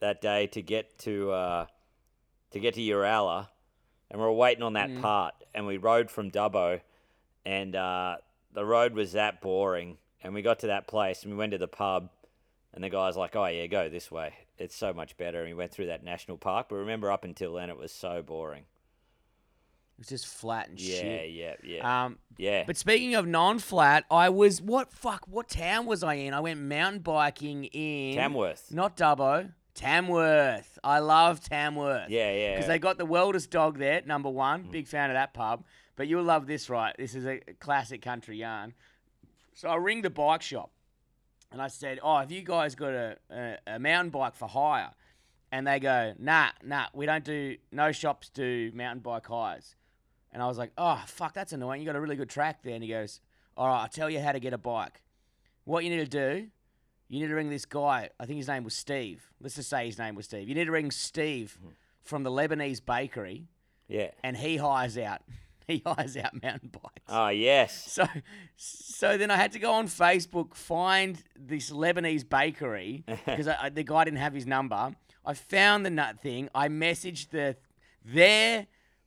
that 0.00 0.22
day 0.22 0.46
to 0.46 0.62
get 0.62 0.98
to 1.00 1.30
uh, 1.32 1.66
to 2.52 2.58
get 2.58 2.72
to 2.76 2.80
Uralla, 2.80 3.48
and 4.10 4.18
we 4.18 4.26
were 4.26 4.32
waiting 4.32 4.62
on 4.62 4.72
that 4.72 4.98
part, 5.02 5.34
and 5.54 5.66
we 5.66 5.76
rode 5.76 6.10
from 6.10 6.30
Dubbo, 6.30 6.80
and 7.44 7.76
uh, 7.76 8.16
the 8.54 8.64
road 8.64 8.94
was 8.94 9.12
that 9.12 9.42
boring, 9.42 9.98
and 10.22 10.32
we 10.32 10.40
got 10.40 10.60
to 10.60 10.68
that 10.68 10.88
place, 10.88 11.22
and 11.22 11.30
we 11.30 11.36
went 11.36 11.52
to 11.52 11.58
the 11.58 11.68
pub, 11.68 12.08
and 12.72 12.82
the 12.82 12.88
guy's 12.88 13.14
like, 13.14 13.36
"Oh 13.36 13.44
yeah, 13.44 13.66
go 13.66 13.90
this 13.90 14.10
way. 14.10 14.32
It's 14.56 14.74
so 14.74 14.94
much 14.94 15.18
better." 15.18 15.40
And 15.40 15.48
we 15.48 15.54
went 15.54 15.70
through 15.70 15.88
that 15.88 16.02
national 16.02 16.38
park, 16.38 16.68
but 16.70 16.76
remember 16.76 17.12
up 17.12 17.24
until 17.24 17.52
then, 17.52 17.68
it 17.68 17.76
was 17.76 17.92
so 17.92 18.22
boring. 18.22 18.64
It 19.96 20.00
was 20.00 20.08
just 20.08 20.26
flat 20.26 20.68
and 20.68 20.78
Yeah, 20.78 21.00
shit. 21.00 21.30
yeah, 21.32 21.54
yeah, 21.64 22.04
Um, 22.04 22.18
yeah. 22.36 22.64
But 22.66 22.76
speaking 22.76 23.14
of 23.14 23.26
non-flat, 23.26 24.04
I 24.10 24.28
was 24.28 24.60
what 24.60 24.92
fuck? 24.92 25.26
What 25.26 25.48
town 25.48 25.86
was 25.86 26.02
I 26.02 26.14
in? 26.14 26.34
I 26.34 26.40
went 26.40 26.60
mountain 26.60 27.00
biking 27.00 27.64
in 27.64 28.14
Tamworth. 28.16 28.72
not 28.72 28.96
Dubbo, 28.96 29.52
Tamworth. 29.74 30.78
I 30.84 30.98
love 30.98 31.40
Tamworth. 31.40 32.10
Yeah, 32.10 32.30
yeah. 32.32 32.52
because 32.54 32.66
they 32.66 32.78
got 32.78 32.98
the 32.98 33.06
Welders 33.06 33.46
dog 33.46 33.78
there. 33.78 34.02
Number 34.04 34.28
one, 34.28 34.68
big 34.70 34.86
fan 34.86 35.10
of 35.10 35.14
that 35.14 35.32
pub. 35.34 35.64
But 35.96 36.08
you'll 36.08 36.24
love 36.24 36.46
this, 36.46 36.68
right? 36.68 36.94
This 36.98 37.14
is 37.14 37.24
a 37.26 37.40
classic 37.58 38.02
country 38.02 38.36
yarn. 38.36 38.74
So 39.54 39.68
I 39.70 39.76
ring 39.76 40.02
the 40.02 40.10
bike 40.10 40.42
shop, 40.42 40.70
and 41.50 41.62
I 41.62 41.68
said, 41.68 41.98
"Oh, 42.02 42.18
have 42.18 42.30
you 42.30 42.42
guys 42.42 42.74
got 42.74 42.92
a, 42.92 43.16
a, 43.30 43.56
a 43.66 43.78
mountain 43.78 44.10
bike 44.10 44.34
for 44.34 44.46
hire?" 44.46 44.90
And 45.50 45.66
they 45.66 45.80
go, 45.80 46.12
"Nah, 46.18 46.48
nah, 46.62 46.86
we 46.92 47.06
don't 47.06 47.24
do. 47.24 47.56
No 47.72 47.92
shops 47.92 48.28
do 48.28 48.70
mountain 48.74 49.00
bike 49.00 49.26
hires." 49.26 49.74
And 50.36 50.42
I 50.42 50.48
was 50.48 50.58
like, 50.58 50.72
"Oh, 50.76 51.02
fuck, 51.06 51.32
that's 51.32 51.54
annoying. 51.54 51.80
You 51.80 51.86
got 51.86 51.96
a 51.96 52.00
really 52.00 52.14
good 52.14 52.28
track 52.28 52.62
there." 52.62 52.74
And 52.74 52.84
he 52.84 52.90
goes, 52.90 53.22
"All 53.56 53.68
right, 53.68 53.80
I'll 53.80 53.88
tell 53.88 54.10
you 54.10 54.20
how 54.20 54.32
to 54.32 54.38
get 54.38 54.52
a 54.52 54.58
bike. 54.58 55.00
What 55.64 55.82
you 55.82 55.88
need 55.88 56.10
to 56.10 56.34
do, 56.34 56.48
you 57.08 57.20
need 57.20 57.28
to 57.28 57.34
ring 57.34 57.48
this 57.48 57.64
guy. 57.64 58.10
I 58.20 58.26
think 58.26 58.36
his 58.36 58.46
name 58.46 58.62
was 58.62 58.74
Steve. 58.74 59.32
Let's 59.40 59.54
just 59.54 59.70
say 59.70 59.86
his 59.86 59.98
name 59.98 60.14
was 60.14 60.26
Steve. 60.26 60.46
You 60.46 60.54
need 60.54 60.66
to 60.66 60.72
ring 60.72 60.90
Steve 60.90 61.56
hmm. 61.58 61.70
from 62.02 62.22
the 62.22 62.30
Lebanese 62.30 62.84
bakery, 62.84 63.48
yeah. 63.88 64.10
and 64.22 64.36
he 64.36 64.58
hires 64.58 64.98
out. 64.98 65.22
He 65.68 65.82
hires 65.84 66.18
out 66.18 66.40
mountain 66.42 66.68
bikes." 66.70 67.02
Oh 67.08 67.28
yes. 67.28 67.88
So, 67.90 68.06
so 68.56 69.16
then 69.16 69.30
I 69.30 69.36
had 69.36 69.52
to 69.52 69.58
go 69.58 69.72
on 69.72 69.88
Facebook, 69.88 70.54
find 70.54 71.20
this 71.34 71.70
Lebanese 71.70 72.28
bakery 72.28 73.04
because 73.26 73.48
I, 73.48 73.56
I- 73.62 73.70
the 73.70 73.82
guy 73.82 74.04
didn't 74.04 74.20
have 74.20 74.34
his 74.34 74.46
number. 74.46 74.94
I 75.24 75.32
found 75.32 75.86
the 75.86 75.90
nut 75.90 76.20
thing. 76.20 76.50
I 76.54 76.68
messaged 76.68 77.30
the 77.30 77.56
their 78.04 78.66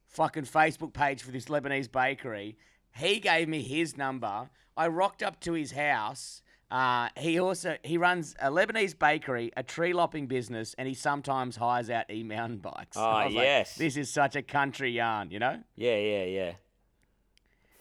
fucking 0.09 0.43
Facebook 0.43 0.93
page 0.93 1.23
for 1.23 1.31
this 1.31 1.45
Lebanese 1.45 1.91
bakery. 1.91 2.57
He 2.95 3.19
gave 3.19 3.47
me 3.47 3.61
his 3.61 3.95
number. 3.97 4.49
I 4.75 4.87
rocked 4.87 5.23
up 5.23 5.39
to 5.41 5.53
his 5.53 5.71
house. 5.71 6.41
Uh, 6.71 7.09
he 7.17 7.39
also 7.39 7.77
he 7.83 7.97
runs 7.97 8.35
a 8.39 8.49
Lebanese 8.51 8.97
bakery, 8.97 9.51
a 9.57 9.63
tree 9.63 9.91
lopping 9.93 10.27
business, 10.27 10.75
and 10.77 10.87
he 10.87 10.93
sometimes 10.93 11.55
hires 11.55 11.89
out 11.89 12.05
e 12.11 12.21
mountain 12.23 12.57
bikes. 12.61 12.95
I 12.97 13.01
Ah, 13.01 13.23
like, 13.23 13.33
yes. 13.33 13.75
this 13.75 13.97
is 13.97 14.09
such 14.11 14.35
a 14.35 14.41
country 14.43 14.91
yarn, 14.91 15.31
you 15.31 15.39
know. 15.39 15.61
Yeah, 15.75 15.95
yeah, 15.97 16.23
yeah. 16.25 16.51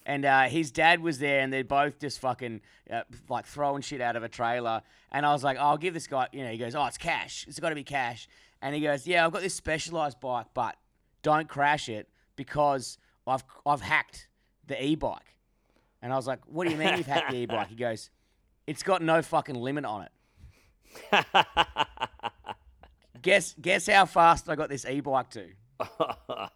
And 0.07 0.25
uh, 0.25 0.45
his 0.45 0.71
dad 0.71 1.01
was 1.01 1.19
there, 1.19 1.41
and 1.41 1.53
they're 1.53 1.65
both 1.65 1.99
just 2.01 2.19
fucking 2.21 2.63
uh, 2.91 3.03
like 3.29 3.45
throwing 3.45 3.83
shit 3.83 4.01
out 4.01 4.17
of 4.17 4.23
a 4.23 4.29
trailer. 4.29 4.81
And 5.13 5.27
I 5.27 5.33
was 5.35 5.45
like, 5.45 5.59
oh, 5.59 5.65
I'll 5.65 5.77
give 5.77 5.93
this 5.93 6.07
guy, 6.07 6.29
you 6.33 6.45
know, 6.45 6.51
he 6.51 6.57
goes, 6.57 6.75
oh, 6.75 6.87
it's 6.87 6.97
cash. 6.97 7.45
It's 7.47 7.61
got 7.61 7.69
to 7.71 7.75
be 7.75 7.85
cash. 7.85 8.27
And 8.63 8.75
he 8.75 8.81
goes, 8.81 9.07
yeah, 9.07 9.27
I've 9.27 9.33
got 9.33 9.43
this 9.43 9.55
specialized 9.55 10.19
bike, 10.19 10.47
but 10.55 10.77
don't 11.23 11.47
crash 11.47 11.91
it 11.91 12.09
because 12.39 12.97
I've 13.27 13.45
I've 13.67 13.83
hacked 13.83 14.29
the 14.67 14.83
e-bike. 14.83 15.35
And 16.01 16.13
I 16.13 16.17
was 16.17 16.27
like, 16.27 16.39
what 16.47 16.65
do 16.65 16.73
you 16.73 16.79
mean 16.79 16.97
you've 16.97 17.07
hacked 17.07 17.33
the 17.33 17.37
e-bike? 17.43 17.69
He 17.69 17.75
goes, 17.75 18.09
it's 18.67 18.83
got 18.83 19.03
no 19.03 19.21
fucking 19.21 19.57
limit 19.57 19.85
on 19.85 20.07
it. 20.07 21.27
guess 23.23 23.55
guess 23.61 23.89
how 23.89 24.07
fast 24.07 24.49
I 24.49 24.55
got 24.55 24.71
this 24.71 24.87
e-bike 24.87 25.31
to. 25.31 25.49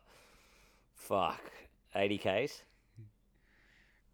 Fuck. 0.94 1.42
80 1.94 2.18
Ks? 2.18 2.62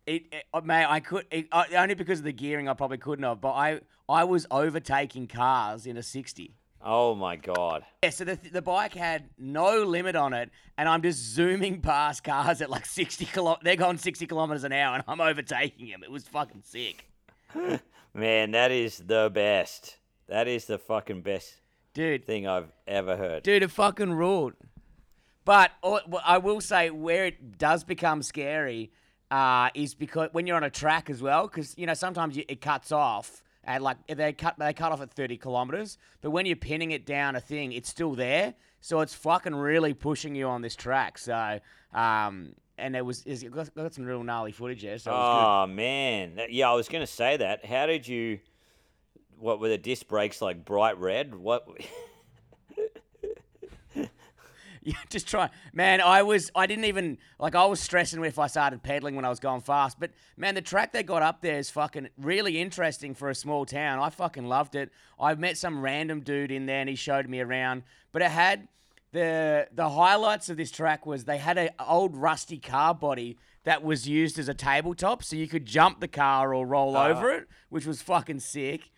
It, 0.07 0.25
it 0.33 0.45
uh, 0.55 0.61
I 0.65 1.01
could 1.01 1.27
it, 1.31 1.47
uh, 1.53 1.65
only 1.77 1.95
because 1.95 2.21
of 2.21 2.25
the 2.25 2.33
gearing. 2.33 2.67
I 2.67 2.73
probably 2.73 2.97
couldn't 2.97 3.25
have, 3.25 3.43
but 3.43 3.53
I 3.53 3.81
I 4.09 4.25
was 4.25 4.47
overtaking 4.51 5.27
cars 5.27 5.85
in 5.85 5.99
a 5.99 6.03
sixty. 6.03 6.55
Oh 6.82 7.14
my 7.14 7.37
god. 7.37 7.85
Yeah, 8.02 8.11
so 8.11 8.25
the 8.25 8.37
the 8.52 8.62
bike 8.62 8.94
had 8.94 9.28
no 9.37 9.82
limit 9.82 10.14
on 10.16 10.32
it, 10.32 10.50
and 10.76 10.88
I'm 10.88 11.02
just 11.02 11.18
zooming 11.18 11.80
past 11.80 12.23
cars 12.23 12.61
at 12.62 12.70
like 12.70 12.87
sixty 12.87 13.25
kilo. 13.25 13.58
They're 13.62 13.76
going 13.76 13.99
sixty 13.99 14.26
kilometers 14.26 14.64
an 14.64 14.73
hour, 14.73 14.94
and 14.94 15.04
I'm 15.08 15.20
overtaking 15.20 15.88
them. 15.90 16.02
It 16.04 16.11
was 16.11 16.25
fucking 16.25 16.62
sick, 16.64 17.04
Man, 18.14 18.52
that 18.52 18.70
is 18.70 18.99
the 18.99 19.30
best. 19.32 19.97
That 20.28 20.47
is 20.49 20.66
the 20.66 20.78
fucking 20.78 21.23
best 21.23 21.54
dude. 21.94 22.25
thing 22.25 22.47
I've 22.47 22.70
ever 22.87 23.16
heard. 23.16 23.42
Dude, 23.42 23.62
it 23.62 23.70
fucking 23.70 24.12
ruled. 24.12 24.54
But 25.44 25.73
uh, 25.82 26.00
I 26.25 26.38
will 26.38 26.61
say 26.61 26.90
where 26.90 27.26
it 27.26 27.58
does 27.58 27.82
become 27.82 28.23
scary 28.23 28.92
uh, 29.30 29.70
is 29.75 29.94
because 29.94 30.28
when 30.32 30.47
you're 30.47 30.56
on 30.56 30.64
a 30.64 30.70
track 30.70 31.08
as 31.11 31.23
well, 31.23 31.49
because 31.49 31.76
you 31.78 31.87
know 31.87 31.94
sometimes 31.94 32.37
you, 32.37 32.44
it 32.49 32.61
cuts 32.61 32.92
off 32.92 33.42
at 33.65 33.83
like 33.83 33.99
they 34.07 34.33
cut 34.33 34.59
they 34.59 34.73
cut 34.73 34.93
off 34.93 35.00
at 35.00 35.11
30 35.11 35.37
kilometers, 35.37 35.99
but 36.21 36.31
when 36.31 36.47
you're 36.47 36.57
pinning 36.57 36.91
it 36.91 37.05
down 37.05 37.37
a 37.37 37.41
thing, 37.41 37.73
it's 37.73 37.88
still 37.88 38.15
there, 38.15 38.55
so 38.81 39.00
it's 39.00 39.15
fucking 39.15 39.55
really 39.55 39.95
pushing 39.95 40.35
you 40.35 40.47
on 40.47 40.62
this 40.62 40.77
track. 40.77 41.19
So 41.19 41.61
um, 41.93 42.55
and 42.79 42.97
it 42.97 43.05
was 43.05 43.25
it 43.27 43.50
got, 43.53 43.75
got 43.75 43.95
some 43.95 44.05
real 44.05 44.23
gnarly 44.23 44.53
footage 44.53 44.83
there, 44.83 44.99
so 44.99 45.12
Oh 45.12 45.67
man. 45.67 46.38
Yeah, 46.49 46.71
I 46.71 46.75
was 46.75 46.88
to 46.88 47.07
say 47.07 47.37
that. 47.37 47.65
How 47.65 47.87
did 47.87 48.07
you 48.07 48.41
what 49.38 49.61
were 49.61 49.69
the 49.69 49.79
disc 49.79 50.09
brakes 50.09 50.43
like 50.43 50.65
bright 50.65 50.99
red? 50.99 51.35
What 51.35 51.69
Yeah, 54.92 54.95
just 55.11 55.28
try, 55.28 55.50
man. 55.75 56.00
I 56.00 56.23
was, 56.23 56.50
I 56.54 56.66
didn't 56.66 56.87
even 56.87 57.18
like. 57.38 57.54
I 57.54 57.66
was 57.66 57.78
stressing 57.78 58.25
if 58.25 58.38
I 58.38 58.47
started 58.47 58.83
pedaling 58.83 59.16
when 59.16 59.25
I 59.26 59.28
was 59.28 59.38
going 59.38 59.61
fast. 59.61 60.00
But 60.00 60.12
man, 60.38 60.54
the 60.54 60.62
track 60.62 60.92
they 60.92 61.02
got 61.02 61.21
up 61.21 61.42
there 61.42 61.59
is 61.59 61.68
fucking 61.68 62.09
really 62.16 62.59
interesting 62.59 63.14
for 63.14 63.28
a 63.28 63.35
small 63.35 63.66
town. 63.66 63.99
I 63.99 64.09
fucking 64.09 64.47
loved 64.47 64.75
it. 64.75 64.90
I 65.21 65.35
met 65.35 65.59
some 65.59 65.83
random 65.83 66.21
dude 66.21 66.50
in 66.50 66.64
there 66.64 66.80
and 66.80 66.88
he 66.88 66.95
showed 66.95 67.28
me 67.28 67.40
around. 67.40 67.83
But 68.12 68.23
it 68.23 68.30
had 68.30 68.68
the 69.12 69.68
the 69.73 69.90
highlights 69.90 70.49
of 70.49 70.57
this 70.57 70.71
track 70.71 71.04
was 71.04 71.25
they 71.25 71.38
had 71.38 71.59
an 71.59 71.68
old 71.87 72.16
rusty 72.16 72.59
car 72.59 72.95
body 72.95 73.37
that 73.64 73.83
was 73.83 74.09
used 74.09 74.38
as 74.38 74.49
a 74.49 74.54
tabletop, 74.54 75.23
so 75.23 75.37
you 75.37 75.49
could 75.49 75.66
jump 75.66 76.00
the 76.00 76.09
car 76.09 76.54
or 76.54 76.66
roll 76.66 76.97
uh-huh. 76.97 77.11
over 77.11 77.30
it, 77.30 77.47
which 77.68 77.85
was 77.85 78.00
fucking 78.00 78.40
sick. 78.40 78.90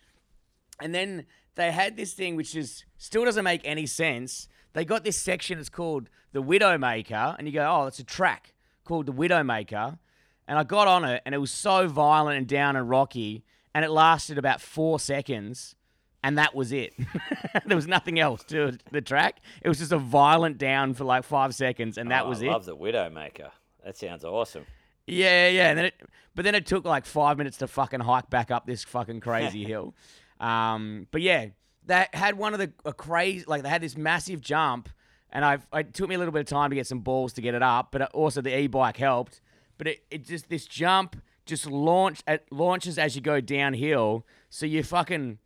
And 0.79 0.95
then 0.95 1.25
they 1.55 1.71
had 1.71 1.97
this 1.97 2.13
thing 2.13 2.37
which 2.37 2.55
is 2.55 2.85
still 2.97 3.25
doesn't 3.25 3.43
make 3.43 3.61
any 3.65 3.85
sense. 3.85 4.47
They 4.73 4.85
got 4.85 5.03
this 5.03 5.17
section. 5.17 5.59
It's 5.59 5.69
called 5.69 6.09
the 6.31 6.41
Widowmaker, 6.41 7.35
and 7.37 7.47
you 7.47 7.53
go, 7.53 7.65
"Oh, 7.69 7.87
it's 7.87 7.99
a 7.99 8.03
track 8.03 8.53
called 8.85 9.05
the 9.05 9.13
Widowmaker." 9.13 9.97
And 10.47 10.57
I 10.59 10.63
got 10.63 10.87
on 10.87 11.05
it, 11.05 11.21
and 11.25 11.33
it 11.35 11.37
was 11.39 11.51
so 11.51 11.87
violent 11.87 12.37
and 12.37 12.47
down 12.47 12.75
and 12.75 12.89
rocky, 12.89 13.43
and 13.73 13.85
it 13.85 13.89
lasted 13.91 14.37
about 14.37 14.59
four 14.61 14.99
seconds, 14.99 15.75
and 16.23 16.37
that 16.37 16.53
was 16.55 16.71
it. 16.71 16.93
there 17.65 17.75
was 17.77 17.87
nothing 17.87 18.19
else 18.19 18.43
to 18.45 18.77
the 18.91 19.01
track. 19.01 19.39
It 19.61 19.69
was 19.69 19.77
just 19.79 19.91
a 19.91 19.97
violent 19.97 20.57
down 20.57 20.93
for 20.93 21.03
like 21.05 21.23
five 21.23 21.53
seconds, 21.55 21.97
and 21.97 22.11
that 22.11 22.25
Oh, 22.25 22.29
was 22.29 22.41
I 22.41 22.45
it. 22.45 22.49
I 22.49 22.53
love 22.53 22.65
the 22.65 22.75
Widowmaker. 22.75 23.51
That 23.85 23.97
sounds 23.97 24.23
awesome. 24.25 24.65
Yeah, 25.07 25.47
yeah. 25.49 25.69
And 25.69 25.77
then 25.77 25.85
it, 25.85 26.01
but 26.35 26.43
then 26.45 26.55
it 26.55 26.65
took 26.65 26.85
like 26.85 27.05
five 27.05 27.37
minutes 27.37 27.57
to 27.57 27.67
fucking 27.67 27.99
hike 28.01 28.29
back 28.29 28.51
up 28.51 28.65
this 28.65 28.83
fucking 28.83 29.19
crazy 29.21 29.63
hill. 29.73 29.93
Um, 30.39 31.07
but 31.11 31.21
yeah, 31.21 31.47
that 31.85 32.13
had 32.13 32.37
one 32.37 32.53
of 32.53 32.59
the 32.59 32.71
a 32.85 32.93
crazy 32.93 33.45
like 33.47 33.63
they 33.63 33.69
had 33.69 33.81
this 33.81 33.97
massive 33.97 34.41
jump, 34.41 34.89
and 35.31 35.43
I 35.43 35.59
it 35.73 35.93
took 35.93 36.09
me 36.09 36.15
a 36.15 36.17
little 36.17 36.31
bit 36.31 36.41
of 36.41 36.47
time 36.47 36.69
to 36.69 36.75
get 36.75 36.87
some 36.87 36.99
balls 36.99 37.33
to 37.33 37.41
get 37.41 37.55
it 37.55 37.63
up, 37.63 37.89
but 37.91 38.03
also 38.13 38.41
the 38.41 38.57
e-bike 38.57 38.97
helped. 38.97 39.41
But 39.77 39.87
it, 39.87 40.03
it 40.11 40.25
just 40.25 40.49
this 40.49 40.65
jump 40.65 41.21
just 41.45 41.65
launch 41.65 42.21
it 42.27 42.45
launches 42.51 42.97
as 42.97 43.15
you 43.15 43.21
go 43.21 43.41
downhill, 43.41 44.25
so 44.49 44.65
you 44.65 44.83
fucking. 44.83 45.39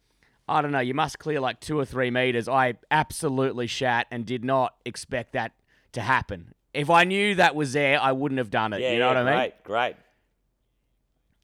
I 0.47 0.61
don't 0.61 0.71
know. 0.71 0.79
You 0.79 0.93
must 0.93 1.17
clear 1.17 1.39
like 1.39 1.59
two 1.59 1.79
or 1.79 1.85
three 1.85 2.11
meters. 2.11 2.47
I 2.47 2.75
absolutely 2.91 3.65
shat 3.65 4.05
and 4.11 4.27
did 4.27 4.45
not 4.45 4.75
expect 4.85 5.33
that 5.33 5.53
to 5.93 6.01
happen. 6.01 6.53
If 6.71 6.91
I 6.91 7.03
knew 7.03 7.33
that 7.35 7.55
was 7.55 7.73
there, 7.73 7.99
I 7.99 8.11
wouldn't 8.11 8.37
have 8.37 8.51
done 8.51 8.71
it. 8.73 8.81
Yeah, 8.81 8.91
you 8.91 8.99
know 8.99 9.11
yeah, 9.11 9.23
what 9.23 9.27
I 9.27 9.31
mean? 9.31 9.51
great, 9.63 9.63
great. 9.63 9.95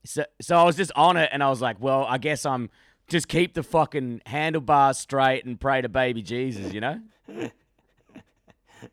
So, 0.05 0.25
so 0.39 0.55
I 0.55 0.63
was 0.65 0.75
just 0.75 0.91
on 0.95 1.17
it, 1.17 1.29
and 1.31 1.41
I 1.41 1.49
was 1.49 1.61
like, 1.61 1.77
well, 1.79 2.05
I 2.07 2.19
guess 2.19 2.45
I'm 2.45 2.69
just 3.11 3.27
keep 3.27 3.53
the 3.53 3.61
fucking 3.61 4.21
handlebars 4.25 4.97
straight 4.97 5.43
and 5.45 5.59
pray 5.59 5.81
to 5.81 5.89
baby 5.89 6.21
Jesus, 6.21 6.73
you 6.73 6.79
know? 6.81 6.99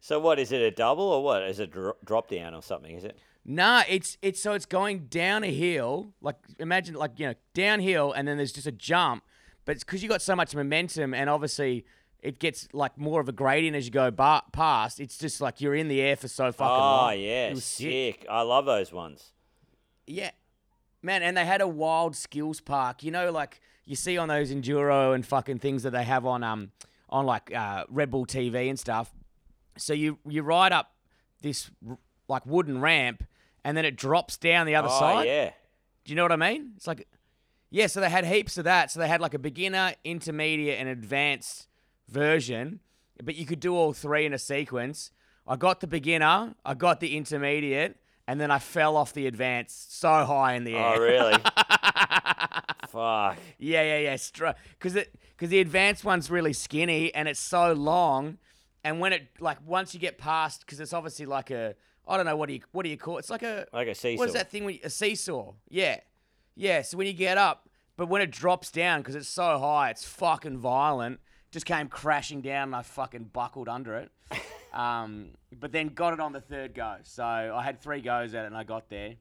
So 0.01 0.21
what 0.21 0.39
is 0.39 0.53
it 0.53 0.61
a 0.61 0.71
double 0.71 1.05
or 1.05 1.25
what? 1.25 1.43
Is 1.45 1.61
it 1.61 1.71
dro- 1.71 1.97
drop 2.05 2.29
down 2.29 2.53
or 2.55 2.61
something? 2.63 2.95
Is 2.95 3.05
it? 3.05 3.19
Nah, 3.47 3.85
it's 3.89 4.19
it's 4.21 4.39
so 4.43 4.53
it's 4.53 4.67
going 4.67 5.07
down 5.07 5.45
a 5.45 5.51
hill. 5.51 6.13
Like 6.21 6.37
imagine 6.59 6.95
like 6.95 7.13
you 7.19 7.29
know 7.29 7.35
downhill, 7.55 8.13
and 8.13 8.29
then 8.29 8.37
there's 8.37 8.53
just 8.53 8.67
a 8.67 8.73
jump. 8.73 9.25
But 9.65 9.77
it's 9.77 9.85
because 9.85 10.03
you 10.03 10.09
got 10.11 10.21
so 10.21 10.37
much 10.37 10.55
momentum, 10.55 11.15
and 11.15 11.31
obviously 11.31 11.87
it 12.21 12.39
gets 12.39 12.69
like 12.75 12.99
more 12.99 13.19
of 13.23 13.31
a 13.31 13.33
gradient 13.33 13.77
as 13.77 13.87
you 13.87 13.91
go 13.91 14.11
bar- 14.11 14.43
past. 14.53 15.01
It's 15.01 15.17
just 15.17 15.41
like 15.41 15.63
you're 15.63 15.75
in 15.75 15.89
the 15.89 16.03
air 16.03 16.17
for 16.17 16.29
so 16.29 16.53
fucking 16.53 16.67
Oh 16.71 16.79
long. 16.79 17.09
Oh 17.09 17.15
yeah, 17.15 17.51
was 17.55 17.65
sick. 17.65 18.27
I 18.29 18.43
love 18.43 18.67
those 18.67 18.93
ones. 18.93 19.33
Yeah, 20.07 20.33
man, 21.03 21.23
and 21.23 21.35
they 21.35 21.47
had 21.47 21.63
a 21.63 21.69
wild 21.69 22.15
skills 22.15 22.61
park. 22.61 23.03
You 23.03 23.11
know, 23.11 23.31
like 23.31 23.59
you 23.89 23.97
see 23.97 24.19
on 24.19 24.29
those 24.29 24.53
enduro 24.53 25.15
and 25.15 25.27
fucking 25.27 25.59
things 25.59 25.83
that 25.83 25.91
they 25.91 26.05
have 26.05 26.27
on 26.27 26.45
um 26.45 26.71
on 27.09 27.25
like 27.25 27.53
uh, 27.55 27.85
Red 27.89 28.11
Bull 28.11 28.27
TV 28.27 28.69
and 28.69 28.79
stuff. 28.79 29.11
So 29.79 29.95
you 29.95 30.19
you 30.29 30.43
ride 30.43 30.73
up 30.73 30.93
this 31.41 31.71
r- 31.89 31.99
like 32.29 32.45
wooden 32.45 32.81
ramp, 32.83 33.25
and 33.65 33.77
then 33.77 33.87
it 33.87 33.97
drops 33.97 34.37
down 34.37 34.67
the 34.67 34.75
other 34.75 34.89
oh 34.91 35.01
side. 35.01 35.27
yeah. 35.27 35.51
Do 36.05 36.13
you 36.13 36.17
know 36.17 36.23
what 36.25 36.33
I 36.33 36.37
mean? 36.37 36.73
It's 36.77 36.87
like, 36.87 37.09
yeah. 37.71 37.87
So 37.87 38.01
they 38.01 38.11
had 38.11 38.27
heaps 38.27 38.59
of 38.59 38.65
that. 38.65 38.91
So 38.91 39.01
they 39.01 39.09
had 39.09 39.23
like 39.23 39.33
a 39.33 39.39
beginner, 39.39 39.95
intermediate, 40.05 40.79
and 40.79 40.89
advanced 40.89 41.67
version, 42.09 42.81
but 43.23 43.37
you 43.37 43.47
could 43.47 43.61
do 43.61 43.75
all 43.75 43.95
three 43.95 44.27
in 44.27 44.35
a 44.35 44.39
sequence. 44.39 45.13
I 45.47 45.57
got 45.57 45.81
the 45.81 45.87
beginner, 45.87 46.55
I 46.63 46.75
got 46.75 47.01
the 47.01 47.17
intermediate, 47.17 47.97
and 48.27 48.39
then 48.39 48.51
I 48.51 48.59
fell 48.59 48.99
off 48.99 49.15
the 49.15 49.27
advanced 49.27 49.99
so 49.99 50.27
high 50.27 50.55
in 50.55 50.65
the 50.65 50.75
air. 50.77 50.95
Oh 50.97 51.01
really? 51.01 51.43
Fuck. 52.89 53.39
Yeah, 53.59 53.83
yeah, 53.83 53.99
yeah. 53.99 54.55
Because 54.79 54.97
it 54.97 55.15
because 55.37 55.51
the 55.51 55.61
advanced 55.61 56.05
one's 56.05 56.31
really 56.31 56.53
skinny 56.53 57.15
and 57.15 57.29
it's 57.29 57.41
so 57.41 57.73
long, 57.73 58.39
and 58.85 59.01
when 59.01 59.13
it 59.13 59.29
like 59.41 59.59
once 59.67 59.95
you 59.95 60.01
get 60.01 60.19
past, 60.19 60.61
because 60.61 60.81
it's 60.81 60.93
obviously 60.93 61.27
like 61.27 61.51
a 61.51 61.75
I 62.07 62.17
don't 62.17 62.27
know 62.27 62.37
what 62.37 62.49
do 62.49 62.55
you 62.55 62.61
what 62.73 62.85
do 62.85 62.89
you 62.89 62.97
call 62.97 63.17
it? 63.17 63.21
It's 63.21 63.31
like 63.31 63.43
a 63.43 63.67
Like 63.73 63.89
a 63.89 63.95
seesaw. 63.95 64.19
What 64.19 64.29
is 64.29 64.35
that 64.35 64.51
thing? 64.51 64.65
When 64.65 64.75
you, 64.75 64.81
a 64.85 64.91
seesaw? 64.91 65.53
Yeah, 65.69 66.01
yeah. 66.57 66.83
So 66.83 66.97
when 66.97 67.07
you 67.07 67.13
get 67.13 67.37
up, 67.37 67.69
but 67.97 68.09
when 68.09 68.23
it 68.23 68.31
drops 68.31 68.71
down 68.71 69.01
because 69.01 69.15
it's 69.15 69.29
so 69.29 69.59
high, 69.59 69.91
it's 69.91 70.05
fucking 70.05 70.59
violent. 70.59 71.21
Just 71.51 71.67
came 71.67 71.89
crashing 71.89 72.41
down 72.43 72.69
and 72.69 72.77
I 72.77 72.83
fucking 72.83 73.31
buckled 73.33 73.69
under 73.69 73.97
it. 73.97 74.11
um, 74.73 75.31
but 75.59 75.73
then 75.73 75.89
got 75.89 76.13
it 76.13 76.21
on 76.21 76.33
the 76.33 76.41
third 76.41 76.75
go. 76.75 76.97
So 77.03 77.25
I 77.25 77.63
had 77.63 77.81
three 77.81 78.01
goes 78.01 78.35
at 78.35 78.45
it 78.45 78.49
and 78.49 78.57
I 78.57 78.65
got 78.65 78.89
there. 78.89 79.15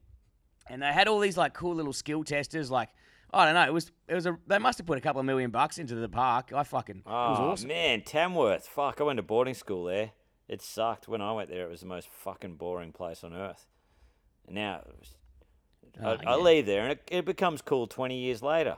And 0.70 0.82
they 0.82 0.92
had 0.92 1.08
all 1.08 1.20
these 1.20 1.36
like 1.36 1.54
cool 1.54 1.74
little 1.74 1.94
skill 1.94 2.22
testers. 2.22 2.70
Like 2.70 2.90
I 3.32 3.44
don't 3.44 3.54
know, 3.54 3.64
it 3.64 3.72
was 3.72 3.90
it 4.08 4.14
was 4.14 4.26
a 4.26 4.38
they 4.46 4.58
must 4.58 4.78
have 4.78 4.86
put 4.86 4.98
a 4.98 5.00
couple 5.00 5.20
of 5.20 5.26
million 5.26 5.50
bucks 5.50 5.78
into 5.78 5.94
the 5.94 6.08
park. 6.08 6.52
I 6.54 6.62
fucking 6.62 6.98
it 6.98 7.06
was 7.06 7.38
Oh 7.38 7.50
awesome. 7.50 7.68
man, 7.68 8.02
Tamworth. 8.02 8.66
Fuck, 8.66 9.00
I 9.00 9.04
went 9.04 9.18
to 9.18 9.22
boarding 9.22 9.54
school 9.54 9.84
there. 9.84 10.12
It 10.48 10.62
sucked 10.62 11.08
when 11.08 11.20
I 11.20 11.32
went 11.32 11.50
there. 11.50 11.66
It 11.66 11.70
was 11.70 11.80
the 11.80 11.86
most 11.86 12.08
fucking 12.10 12.54
boring 12.54 12.92
place 12.92 13.22
on 13.22 13.34
earth. 13.34 13.66
And 14.46 14.54
now 14.54 14.76
it 14.86 14.94
was- 14.98 15.14
Oh, 16.00 16.16
I, 16.26 16.32
I 16.32 16.36
leave 16.36 16.64
there 16.64 16.82
and 16.82 16.92
it, 16.92 17.02
it 17.10 17.24
becomes 17.24 17.60
cool 17.60 17.86
twenty 17.86 18.18
years 18.18 18.40
later. 18.40 18.76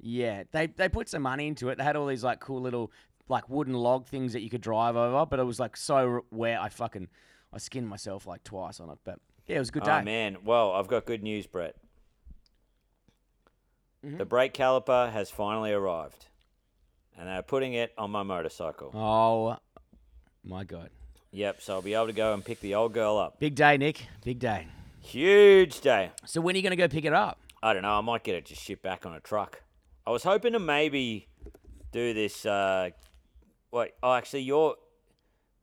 Yeah, 0.00 0.44
they 0.52 0.66
they 0.66 0.88
put 0.88 1.08
some 1.08 1.22
money 1.22 1.48
into 1.48 1.68
it. 1.70 1.78
They 1.78 1.84
had 1.84 1.96
all 1.96 2.06
these 2.06 2.22
like 2.22 2.38
cool 2.38 2.60
little 2.60 2.92
like 3.28 3.48
wooden 3.48 3.74
log 3.74 4.06
things 4.06 4.34
that 4.34 4.42
you 4.42 4.50
could 4.50 4.60
drive 4.60 4.96
over, 4.96 5.26
but 5.26 5.40
it 5.40 5.44
was 5.44 5.58
like 5.58 5.76
so 5.76 6.20
wet. 6.30 6.60
I 6.60 6.68
fucking 6.68 7.08
I 7.52 7.58
skinned 7.58 7.88
myself 7.88 8.26
like 8.26 8.44
twice 8.44 8.80
on 8.80 8.90
it. 8.90 8.98
But 9.04 9.18
yeah, 9.46 9.56
it 9.56 9.60
was 9.60 9.70
a 9.70 9.72
good 9.72 9.82
oh, 9.84 9.86
day. 9.86 9.98
Oh 10.00 10.02
man, 10.02 10.36
well 10.44 10.72
I've 10.72 10.88
got 10.88 11.06
good 11.06 11.22
news, 11.22 11.46
Brett. 11.46 11.74
Mm-hmm. 14.04 14.18
The 14.18 14.24
brake 14.24 14.52
caliper 14.52 15.10
has 15.10 15.30
finally 15.30 15.72
arrived, 15.72 16.26
and 17.18 17.26
they're 17.28 17.42
putting 17.42 17.72
it 17.72 17.92
on 17.96 18.10
my 18.10 18.22
motorcycle. 18.22 18.90
Oh 18.94 19.56
my 20.44 20.64
god, 20.64 20.90
Yep, 21.32 21.62
so 21.62 21.74
I'll 21.74 21.82
be 21.82 21.94
able 21.94 22.06
to 22.08 22.12
go 22.12 22.34
and 22.34 22.44
pick 22.44 22.60
the 22.60 22.74
old 22.74 22.92
girl 22.92 23.16
up. 23.16 23.40
big 23.40 23.54
day, 23.54 23.76
Nick. 23.78 24.06
Big 24.22 24.38
day. 24.38 24.66
Huge 25.00 25.80
day. 25.80 26.10
So 26.26 26.40
when 26.40 26.54
are 26.54 26.58
you 26.58 26.62
gonna 26.62 26.76
go 26.76 26.86
pick 26.88 27.04
it 27.04 27.12
up? 27.14 27.38
I 27.62 27.72
don't 27.72 27.82
know. 27.82 27.96
I 27.96 28.00
might 28.02 28.24
get 28.24 28.34
it 28.34 28.44
just 28.44 28.62
shipped 28.62 28.82
back 28.82 29.06
on 29.06 29.14
a 29.14 29.20
truck. 29.20 29.62
I 30.06 30.10
was 30.10 30.22
hoping 30.22 30.52
to 30.52 30.58
maybe 30.58 31.28
do 31.92 32.12
this. 32.12 32.44
Uh, 32.44 32.90
wait, 33.72 33.92
oh, 34.02 34.12
actually, 34.12 34.42
you're. 34.42 34.76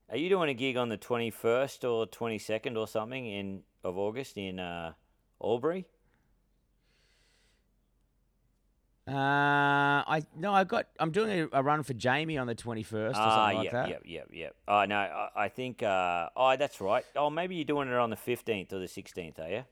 Are 0.09 0.17
you 0.17 0.27
doing 0.29 0.49
a 0.49 0.53
gig 0.53 0.77
on 0.77 0.89
the 0.89 0.97
twenty 0.97 1.29
first 1.29 1.85
or 1.85 2.05
twenty 2.07 2.39
second 2.39 2.75
or 2.75 2.87
something 2.87 3.25
in 3.25 3.61
of 3.83 3.97
August 3.97 4.35
in 4.37 4.59
uh, 4.59 4.93
Albury? 5.41 5.85
Uh, 9.07 9.13
I 9.13 10.23
no, 10.37 10.53
I 10.53 10.63
got. 10.63 10.87
I'm 10.99 11.11
doing 11.11 11.49
a, 11.51 11.59
a 11.59 11.63
run 11.63 11.81
for 11.83 11.93
Jamie 11.93 12.37
on 12.37 12.45
the 12.47 12.53
21st 12.55 12.83
or 13.11 13.13
something 13.13 13.15
Ah, 13.15 13.51
like 13.55 13.63
yep, 13.63 13.73
that. 13.73 13.89
yep, 13.89 14.01
yep, 14.05 14.27
yep. 14.31 14.55
Oh 14.67 14.85
no, 14.85 14.95
I, 14.95 15.29
I 15.35 15.49
think. 15.49 15.81
Uh, 15.81 16.29
oh, 16.35 16.55
that's 16.55 16.79
right. 16.79 17.03
Oh, 17.15 17.29
maybe 17.29 17.55
you're 17.55 17.65
doing 17.65 17.87
it 17.87 17.95
on 17.95 18.11
the 18.11 18.15
fifteenth 18.15 18.71
or 18.71 18.79
the 18.79 18.87
sixteenth, 18.87 19.39
are 19.39 19.49
you? 19.49 19.63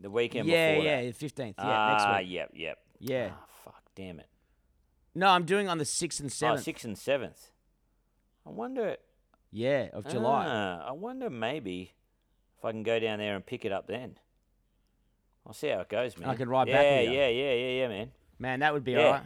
The 0.00 0.10
weekend 0.10 0.48
yeah, 0.48 0.72
before 0.72 0.84
yeah, 0.84 1.02
that. 1.02 1.18
the 1.18 1.26
15th. 1.26 1.54
Yeah, 1.58 1.64
ah, 1.64 1.92
next 2.14 2.22
week. 2.22 2.32
yep, 2.32 2.50
yep. 2.54 2.78
Yeah. 3.00 3.30
Ah, 3.32 3.44
fuck, 3.64 3.82
damn 3.94 4.18
it. 4.18 4.28
No, 5.14 5.26
I'm 5.28 5.44
doing 5.44 5.68
on 5.68 5.76
the 5.76 5.84
6th 5.84 6.20
and 6.20 6.30
7th. 6.30 6.52
Oh, 6.52 6.56
sixth 6.56 6.84
and 6.86 6.96
seventh. 6.96 7.50
I 8.46 8.50
wonder. 8.50 8.96
Yeah, 9.52 9.88
of 9.92 10.08
July. 10.08 10.46
Ah, 10.48 10.88
I 10.88 10.92
wonder 10.92 11.28
maybe 11.28 11.92
if 12.56 12.64
I 12.64 12.70
can 12.70 12.82
go 12.82 12.98
down 12.98 13.18
there 13.18 13.34
and 13.34 13.44
pick 13.44 13.66
it 13.66 13.72
up 13.72 13.88
then. 13.88 14.16
I'll 15.46 15.52
see 15.52 15.68
how 15.68 15.80
it 15.80 15.88
goes, 15.88 16.16
man. 16.18 16.28
I 16.28 16.34
can 16.34 16.48
ride 16.48 16.68
yeah, 16.68 16.74
back 16.74 17.04
you. 17.04 17.12
Yeah, 17.12 17.28
yeah, 17.28 17.52
yeah, 17.52 17.68
yeah, 17.80 17.88
man. 17.88 18.10
Man, 18.38 18.60
that 18.60 18.72
would 18.72 18.84
be 18.84 18.92
Yeah. 18.92 19.06
alright. 19.06 19.22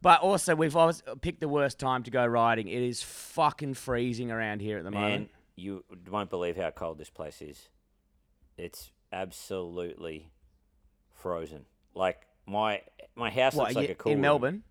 But 0.00 0.20
also, 0.20 0.56
we've 0.56 0.74
always 0.74 1.02
picked 1.20 1.40
the 1.40 1.48
worst 1.48 1.78
time 1.78 2.02
to 2.02 2.10
go 2.10 2.26
riding. 2.26 2.66
It 2.68 2.82
is 2.82 3.02
fucking 3.02 3.74
freezing 3.74 4.32
around 4.32 4.60
here 4.60 4.78
at 4.78 4.84
the 4.84 4.90
Man, 4.90 5.00
moment. 5.00 5.30
you 5.54 5.84
won't 6.10 6.28
believe 6.28 6.56
how 6.56 6.70
cold 6.70 6.98
this 6.98 7.08
place 7.08 7.40
is. 7.40 7.68
It's 8.58 8.90
absolutely 9.12 10.32
frozen. 11.14 11.66
Like 11.94 12.26
my 12.46 12.82
my 13.14 13.30
house 13.30 13.54
What, 13.54 13.64
looks 13.64 13.76
like 13.76 13.88
you 13.88 13.92
a 13.92 13.96
cool 13.96 14.12
in 14.12 14.18
room. 14.18 14.22
Melbourne? 14.22 14.62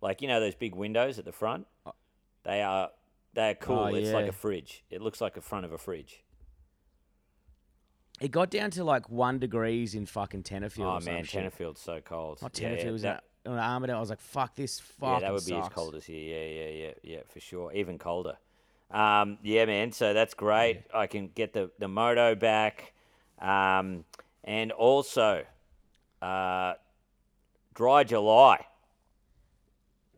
Like 0.00 0.22
you 0.22 0.28
know 0.28 0.40
those 0.40 0.54
big 0.56 0.74
windows 0.74 1.18
at 1.18 1.24
the 1.24 1.32
front. 1.32 1.66
Uh, 1.86 1.92
they 2.42 2.62
are 2.62 2.90
they 3.34 3.50
are 3.50 3.54
cool. 3.54 3.78
Oh, 3.78 3.94
it's 3.94 4.10
like 4.10 4.26
a 4.26 4.32
fridge. 4.32 4.84
It 4.90 5.00
looks 5.02 5.20
like 5.20 5.34
the 5.34 5.40
front 5.40 5.64
of 5.64 5.72
a 5.72 5.78
fridge. 5.78 6.24
It 8.20 8.30
got 8.30 8.50
down 8.50 8.70
to 8.72 8.84
like 8.84 9.08
one 9.08 9.38
degrees 9.38 9.94
in 9.94 10.06
fucking 10.06 10.42
Tenterfield. 10.42 10.84
oh 10.84 10.96
or 10.96 11.00
some 11.00 11.14
man, 11.14 11.24
shit. 11.24 11.42
Tenterfield's 11.42 11.80
so 11.80 12.00
cold. 12.00 12.40
Not 12.42 12.58
yeah, 12.60 12.68
it 12.68 12.90
was 12.92 13.02
that- 13.02 13.24
on 13.46 13.56
Armidale. 13.56 13.96
I 13.96 14.00
was 14.00 14.10
like, 14.10 14.20
fuck 14.20 14.54
this 14.54 14.78
fucking 14.78 15.14
Yeah, 15.14 15.20
that 15.20 15.32
would 15.32 15.46
be 15.46 15.54
as 15.54 15.68
cold 15.70 15.94
as 15.94 16.04
here. 16.04 16.36
Yeah, 16.36 16.64
yeah, 16.64 16.68
yeah, 16.86 16.92
yeah, 17.02 17.20
for 17.26 17.40
sure. 17.40 17.72
Even 17.72 17.98
colder. 17.98 18.36
Um, 18.90 19.38
yeah, 19.42 19.64
man. 19.64 19.92
So 19.92 20.12
that's 20.12 20.34
great. 20.34 20.82
I 20.92 21.06
can 21.06 21.28
get 21.28 21.52
the 21.54 21.70
the 21.78 21.88
moto 21.88 22.34
back, 22.34 22.92
um, 23.38 24.04
and 24.44 24.72
also 24.72 25.44
uh, 26.20 26.74
dry 27.72 28.04
July. 28.04 28.66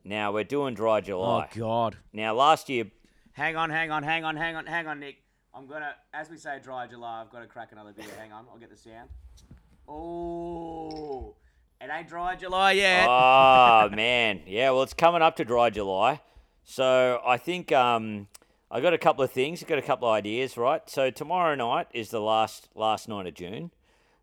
Now 0.05 0.33
we're 0.33 0.43
doing 0.43 0.75
dry 0.75 1.01
July. 1.01 1.49
Oh, 1.55 1.59
God. 1.59 1.99
now 2.13 2.35
last 2.35 2.69
year, 2.69 2.87
Hang 3.35 3.57
on, 3.57 3.71
hang 3.71 3.91
on, 3.91 4.03
hang 4.03 4.25
on, 4.25 4.37
hang 4.37 4.57
on, 4.57 4.67
hang 4.67 4.87
on, 4.87 5.01
Nick. 5.01 5.22
I'm 5.55 5.67
gonna, 5.67 5.95
as 6.15 6.31
we 6.31 6.37
say, 6.39 6.59
dry 6.63 6.87
July. 6.87 7.21
I've 7.21 7.31
got 7.31 7.41
to 7.41 7.47
crack 7.47 7.73
another 7.73 7.93
beer. 7.93 8.07
Hang 8.19 8.33
on, 8.33 8.47
I'll 8.51 8.59
get 8.59 8.71
the 8.71 8.77
sound. 8.77 9.11
Oh, 9.87 11.35
it 11.81 11.91
ain't 11.93 12.09
dry 12.09 12.37
July 12.37 12.73
yet. 12.73 13.07
oh 13.09 13.89
man, 13.93 14.41
yeah. 14.47 14.71
Well, 14.71 14.83
it's 14.83 14.95
coming 14.95 15.21
up 15.21 15.37
to 15.37 15.45
dry 15.45 15.71
July, 15.71 16.21
so 16.65 17.21
I 17.27 17.37
think 17.37 17.71
um, 17.73 18.29
I 18.71 18.81
got 18.81 18.95
a 18.95 18.99
couple 18.99 19.23
of 19.23 19.31
things. 19.31 19.63
I 19.63 19.67
got 19.67 19.79
a 19.79 19.83
couple 19.83 20.09
of 20.09 20.15
ideas, 20.15 20.57
right? 20.57 20.89
So 20.89 21.11
tomorrow 21.11 21.55
night 21.55 21.89
is 21.93 22.09
the 22.09 22.21
last 22.21 22.69
last 22.75 23.09
night 23.09 23.27
of 23.27 23.35
June. 23.35 23.71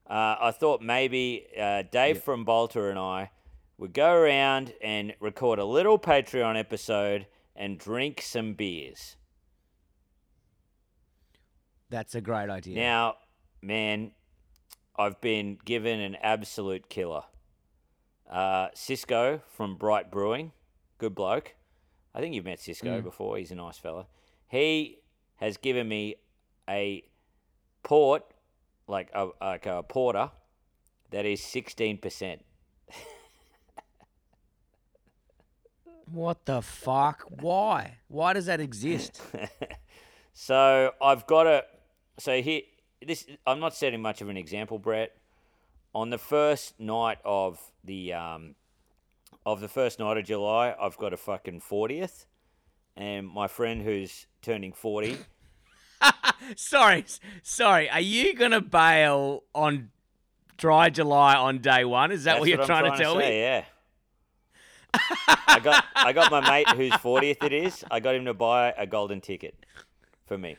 Uh, 0.10 0.36
I 0.42 0.52
thought 0.52 0.82
maybe 0.82 1.46
uh, 1.60 1.84
Dave 1.92 2.24
from 2.24 2.44
Bolter 2.44 2.90
and 2.90 2.98
I 2.98 3.30
would 3.78 3.94
go 3.94 4.12
around 4.12 4.74
and 4.82 5.14
record 5.20 5.60
a 5.60 5.66
little 5.66 6.00
Patreon 6.00 6.60
episode 6.60 7.28
and 7.56 7.78
drink 7.78 8.22
some 8.22 8.54
beers. 8.54 9.18
That's 11.90 12.16
a 12.16 12.22
great 12.22 12.50
idea. 12.50 12.76
Now, 12.76 13.16
man, 13.62 14.12
I've 14.96 15.20
been 15.22 15.58
given 15.66 16.00
an 16.00 16.16
absolute 16.22 16.90
killer. 16.90 17.24
Uh, 18.30 18.68
Cisco 18.74 19.42
from 19.48 19.76
Bright 19.76 20.12
Brewing, 20.12 20.52
good 21.00 21.16
bloke. 21.16 21.56
I 22.14 22.20
think 22.20 22.36
you've 22.36 22.46
met 22.46 22.60
Cisco 22.60 23.02
before. 23.02 23.38
He's 23.38 23.52
a 23.52 23.56
nice 23.56 23.78
fella. 23.78 24.06
He 24.48 25.00
has 25.38 25.58
given 25.58 25.88
me 25.88 26.16
a 26.70 27.04
port, 27.84 28.24
like 28.88 29.10
a 29.14 29.30
like 29.42 29.66
a 29.66 29.82
porter, 29.84 30.32
that 31.12 31.26
is 31.26 31.42
sixteen 31.44 31.98
percent. 31.98 32.44
What 36.12 36.46
the 36.46 36.62
fuck? 36.62 37.24
Why? 37.30 37.98
Why 38.08 38.34
does 38.34 38.48
that 38.48 38.60
exist? 38.70 39.22
So 40.34 40.92
I've 41.02 41.28
got 41.28 41.44
to. 41.44 41.64
So 42.20 42.42
here, 42.42 42.62
this 43.06 43.26
I'm 43.48 43.60
not 43.60 43.74
setting 43.76 44.02
much 44.02 44.22
of 44.22 44.30
an 44.30 44.38
example, 44.38 44.78
Brett. 44.78 45.16
On 45.96 46.10
the 46.10 46.18
first 46.18 46.80
night 46.80 47.18
of 47.26 47.60
the 47.84 48.14
um, 48.14 48.56
of 49.46 49.62
the 49.62 49.68
first 49.68 50.00
night 50.00 50.18
of 50.18 50.26
July, 50.26 50.76
I've 50.80 50.98
got 50.98 51.14
a 51.14 51.18
fucking 51.18 51.62
fortieth, 51.62 52.26
and 52.96 53.28
my 53.28 53.48
friend 53.48 53.82
who's 53.82 54.28
turning 54.42 54.74
forty 54.74 55.18
sorry, 56.56 57.06
sorry. 57.42 57.90
Are 57.90 58.00
you 58.00 58.34
gonna 58.36 58.62
bail 58.62 59.44
on 59.54 59.90
dry 60.58 60.90
July 60.90 61.36
on 61.36 61.60
day 61.60 61.86
one? 61.86 62.12
Is 62.12 62.24
that 62.24 62.34
That's 62.34 62.40
what 62.42 62.50
you're 62.50 62.62
I'm 62.62 62.68
trying, 62.68 62.92
to 62.92 62.98
tell 62.98 63.14
say, 63.16 63.30
me? 63.30 63.40
Yeah. 63.40 63.64
I 65.48 65.60
got 65.60 65.86
I 65.96 66.14
got 66.14 66.32
my 66.32 66.42
mate 66.42 66.70
whose 66.70 66.92
40th 66.94 67.44
it 67.44 67.54
is. 67.54 67.84
I 67.92 68.00
got 68.00 68.16
him 68.16 68.26
to 68.26 68.34
buy 68.34 68.74
a 68.78 68.88
golden 68.88 69.22
ticket 69.22 69.56
for 70.26 70.38
me. 70.38 70.58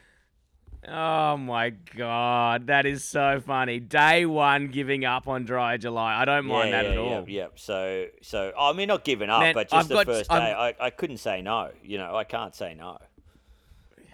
Oh 0.88 1.36
my 1.36 1.70
god, 1.70 2.68
that 2.68 2.86
is 2.86 3.04
so 3.04 3.40
funny. 3.44 3.80
Day 3.80 4.24
one, 4.24 4.68
giving 4.68 5.04
up 5.04 5.28
on 5.28 5.44
dry 5.44 5.76
July. 5.76 6.20
I 6.20 6.24
don't 6.24 6.46
mind 6.46 6.70
yeah, 6.70 6.82
that 6.82 6.84
yeah, 6.86 6.92
at 6.92 6.98
all. 6.98 7.10
Yeah, 7.10 7.42
yeah. 7.42 7.46
So 7.54 8.06
so 8.22 8.52
I 8.58 8.72
mean 8.72 8.88
not 8.88 9.04
giving 9.04 9.28
up, 9.28 9.40
Man, 9.40 9.54
but 9.54 9.68
just 9.68 9.74
I've 9.74 9.88
the 9.88 9.94
got- 9.94 10.06
first 10.06 10.30
day, 10.30 10.36
I, 10.36 10.74
I 10.80 10.90
couldn't 10.90 11.18
say 11.18 11.42
no. 11.42 11.70
You 11.82 11.98
know, 11.98 12.16
I 12.16 12.24
can't 12.24 12.54
say 12.54 12.74
no. 12.74 12.98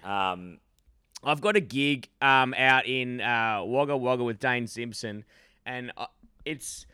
Um, 0.03 0.59
I've 1.23 1.41
got 1.41 1.55
a 1.55 1.61
gig 1.61 2.09
um, 2.21 2.53
out 2.53 2.85
in 2.85 3.21
uh, 3.21 3.61
Wagga 3.63 3.95
Wagga 3.97 4.23
with 4.23 4.39
Dane 4.39 4.67
Simpson, 4.67 5.23
and 5.65 5.91
uh, 5.97 6.07
it's 6.45 6.85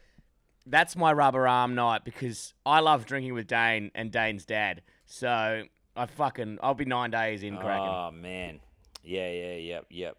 that's 0.66 0.96
my 0.96 1.12
rubber 1.12 1.48
arm 1.48 1.76
night 1.76 2.06
because 2.06 2.54
I 2.66 2.80
love 2.80 3.06
drinking 3.06 3.34
with 3.34 3.48
Dane 3.48 3.92
and 3.96 4.12
Dane's 4.12 4.46
dad. 4.46 4.82
So 5.06 5.64
I 5.96 6.06
fucking 6.06 6.60
I'll 6.62 6.74
be 6.74 6.86
nine 6.86 7.12
days 7.12 7.44
in 7.44 7.58
cracking. 7.58 7.88
oh 7.88 8.12
man, 8.12 8.60
yeah, 9.04 9.30
yeah, 9.30 9.56
yep, 9.56 9.86
yep. 9.90 10.18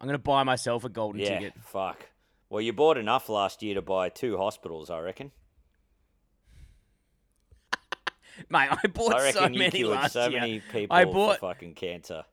I'm 0.00 0.06
gonna 0.06 0.18
buy 0.18 0.42
myself 0.44 0.84
a 0.84 0.88
golden 0.88 1.20
Yeah, 1.20 1.38
ticket. 1.38 1.54
fuck. 1.62 2.08
Well, 2.48 2.60
you 2.60 2.72
bought 2.72 2.96
enough 2.98 3.28
last 3.28 3.62
year 3.62 3.74
to 3.74 3.82
buy 3.82 4.08
two 4.08 4.36
hospitals, 4.36 4.90
I 4.90 5.00
reckon. 5.00 5.30
Mate, 8.48 8.68
I 8.70 8.86
bought 8.88 9.14
I 9.14 9.22
reckon 9.24 9.42
so 9.42 9.48
you 9.48 9.58
many 9.58 9.84
last 9.84 10.12
so 10.14 10.28
year. 10.28 10.40
many 10.40 10.60
people 10.72 10.96
I 10.96 11.04
bought 11.04 11.38
for 11.38 11.48
fucking 11.52 11.74
cancer 11.74 12.24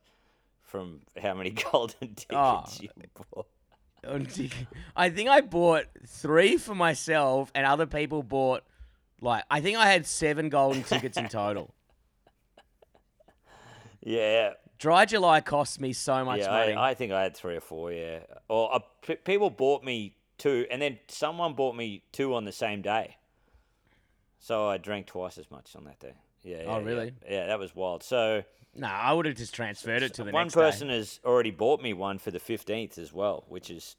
from 0.62 1.00
how 1.20 1.34
many 1.34 1.50
golden 1.72 1.96
oh. 2.02 2.06
tickets 2.14 2.28
Oh. 2.32 2.66
you 2.80 2.88
bought. 3.32 3.46
I 4.96 5.10
think 5.10 5.28
I 5.28 5.40
bought 5.40 5.86
three 6.06 6.56
for 6.56 6.74
myself, 6.74 7.50
and 7.54 7.66
other 7.66 7.86
people 7.86 8.22
bought 8.22 8.64
like 9.20 9.44
I 9.50 9.60
think 9.60 9.76
I 9.76 9.86
had 9.90 10.06
seven 10.06 10.48
golden 10.48 10.82
tickets 10.84 11.16
in 11.18 11.28
total. 11.28 11.74
Yeah, 14.00 14.52
Dry 14.78 15.04
July 15.04 15.40
cost 15.40 15.80
me 15.80 15.92
so 15.92 16.24
much 16.24 16.40
yeah. 16.40 16.50
money. 16.50 16.72
I, 16.74 16.90
I 16.90 16.94
think 16.94 17.12
I 17.12 17.22
had 17.22 17.36
three 17.36 17.56
or 17.56 17.60
four. 17.60 17.92
Yeah, 17.92 18.20
or 18.48 18.74
uh, 18.74 18.78
p- 19.02 19.16
people 19.16 19.50
bought 19.50 19.82
me 19.82 20.14
two, 20.38 20.66
and 20.70 20.80
then 20.80 20.98
someone 21.08 21.54
bought 21.54 21.74
me 21.74 22.02
two 22.12 22.34
on 22.34 22.44
the 22.44 22.52
same 22.52 22.82
day. 22.82 23.16
So 24.38 24.68
I 24.68 24.78
drank 24.78 25.06
twice 25.06 25.36
as 25.36 25.50
much 25.50 25.74
on 25.74 25.84
that 25.84 25.98
day. 25.98 26.14
Yeah. 26.42 26.62
Oh, 26.66 26.80
really? 26.80 27.12
Yeah, 27.24 27.30
yeah 27.32 27.46
that 27.48 27.58
was 27.58 27.74
wild. 27.74 28.02
So 28.04 28.44
no, 28.74 28.86
I 28.86 29.12
would 29.12 29.26
have 29.26 29.34
just 29.34 29.54
transferred 29.54 30.02
it 30.02 30.14
to 30.14 30.24
the 30.24 30.30
one 30.30 30.50
person 30.50 30.88
day. 30.88 30.96
has 30.96 31.18
already 31.24 31.50
bought 31.50 31.82
me 31.82 31.92
one 31.92 32.18
for 32.18 32.30
the 32.30 32.38
fifteenth 32.38 32.98
as 32.98 33.12
well, 33.12 33.44
which 33.48 33.70
is 33.70 33.96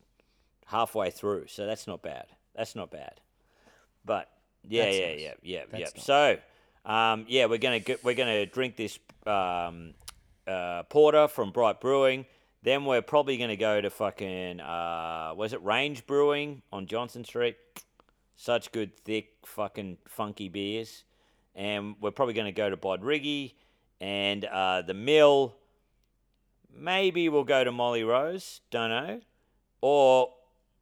halfway 0.67 1.11
through. 1.11 1.47
So 1.47 1.65
that's 1.65 1.87
not 1.87 2.01
bad. 2.01 2.27
That's 2.55 2.75
not 2.75 2.89
bad. 2.89 3.19
But 4.05 4.29
yeah, 4.67 4.85
That's 4.85 4.97
yeah, 4.97 5.07
nice. 5.07 5.19
yeah, 5.19 5.33
yeah, 5.43 5.63
That's 5.69 5.81
yeah. 5.81 5.87
nice. 5.95 6.05
So 6.05 6.37
um, 6.85 7.25
yeah, 7.27 7.45
we're 7.45 7.57
gonna 7.57 7.79
get, 7.79 8.03
we're 8.03 8.15
gonna 8.15 8.45
drink 8.45 8.77
this 8.77 8.97
um, 9.27 9.93
uh, 10.49 10.83
porter 10.83 11.27
from 11.27 11.51
Bright 11.51 11.79
Brewing. 11.79 12.25
Then 12.63 12.83
we're 12.85 13.01
probably 13.01 13.37
gonna 13.37 13.55
go 13.55 13.79
to 13.79 13.89
fucking 13.89 14.59
uh, 14.59 15.33
was 15.35 15.53
it 15.53 15.63
Range 15.63 16.05
Brewing 16.07 16.61
on 16.73 16.87
Johnston 16.87 17.23
Street? 17.23 17.55
Such 18.39 18.71
good, 18.71 18.95
thick, 18.95 19.33
fucking 19.43 19.97
funky 20.07 20.47
beers. 20.47 21.03
And 21.55 21.95
we're 21.99 22.11
probably 22.11 22.33
going 22.33 22.45
to 22.45 22.53
go 22.53 22.69
to 22.69 22.77
Bodriggy 22.77 23.51
and 23.99 24.45
uh, 24.45 24.81
the 24.81 24.93
Mill. 24.93 25.57
Maybe 26.73 27.27
we'll 27.27 27.43
go 27.43 27.65
to 27.65 27.71
Molly 27.73 28.05
Rose. 28.05 28.61
Don't 28.71 28.91
know. 28.91 29.19
Or, 29.81 30.29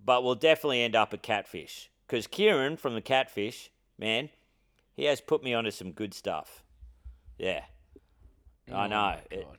but 0.05 0.23
we'll 0.23 0.35
definitely 0.35 0.83
end 0.83 0.95
up 0.95 1.15
at 1.15 1.23
Catfish. 1.23 1.89
Because 2.05 2.27
Kieran 2.27 2.77
from 2.77 2.93
the 2.93 3.01
Catfish, 3.01 3.71
man, 3.97 4.29
he 4.93 5.05
has 5.05 5.19
put 5.19 5.43
me 5.43 5.55
onto 5.55 5.71
some 5.71 5.93
good 5.93 6.13
stuff. 6.13 6.63
Yeah. 7.39 7.63
I 8.71 8.85
Oh 8.85 8.87
know. 8.87 8.95
my 8.95 9.21
It- 9.31 9.45
God. 9.45 9.57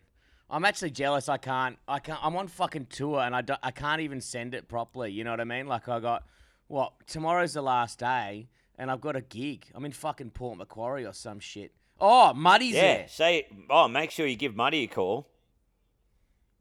I'm 0.51 0.65
actually 0.65 0.91
jealous. 0.91 1.29
I 1.29 1.37
can't. 1.37 1.79
I 1.87 1.99
can't. 1.99 2.19
I'm 2.25 2.35
on 2.37 2.49
fucking 2.49 2.87
tour, 2.87 3.21
and 3.21 3.37
I 3.37 3.43
don't, 3.43 3.61
I 3.63 3.71
can't 3.71 4.01
even 4.01 4.21
send 4.23 4.55
it 4.55 4.67
properly. 4.67 5.13
You 5.13 5.23
know 5.25 5.31
what 5.31 5.41
I 5.43 5.45
mean? 5.45 5.67
Like 5.67 5.89
I 5.89 6.01
got 6.01 6.25
what 6.69 6.93
tomorrow's 7.07 7.53
the 7.53 7.61
last 7.63 7.99
day, 7.99 8.49
and 8.79 8.91
I've 8.91 9.03
got 9.03 9.15
a 9.15 9.21
gig. 9.21 9.67
I'm 9.75 9.85
in 9.85 9.93
fucking 9.93 10.31
Port 10.31 10.57
Macquarie 10.57 11.05
or 11.05 11.13
some 11.13 11.39
shit. 11.39 11.73
Oh, 12.01 12.33
Muddy's 12.33 12.75
yeah. 12.77 12.81
there. 12.81 13.09
Say, 13.09 13.47
oh, 13.69 13.89
make 13.89 14.11
sure 14.11 14.27
you 14.27 14.37
give 14.37 14.55
Muddy 14.57 14.85
a 14.85 14.87
call. 14.87 15.29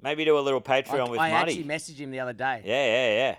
Maybe 0.02 0.26
do 0.26 0.38
a 0.38 0.42
little 0.42 0.62
I, 0.66 0.82
Patreon 0.82 1.10
with 1.10 1.20
him. 1.20 1.26
I 1.26 1.32
Muddy. 1.32 1.52
actually 1.54 1.64
messaged 1.64 1.98
him 1.98 2.12
the 2.12 2.20
other 2.20 2.34
day. 2.34 2.62
yeah, 2.66 2.86
yeah, 2.86 3.16
yeah. 3.30 3.36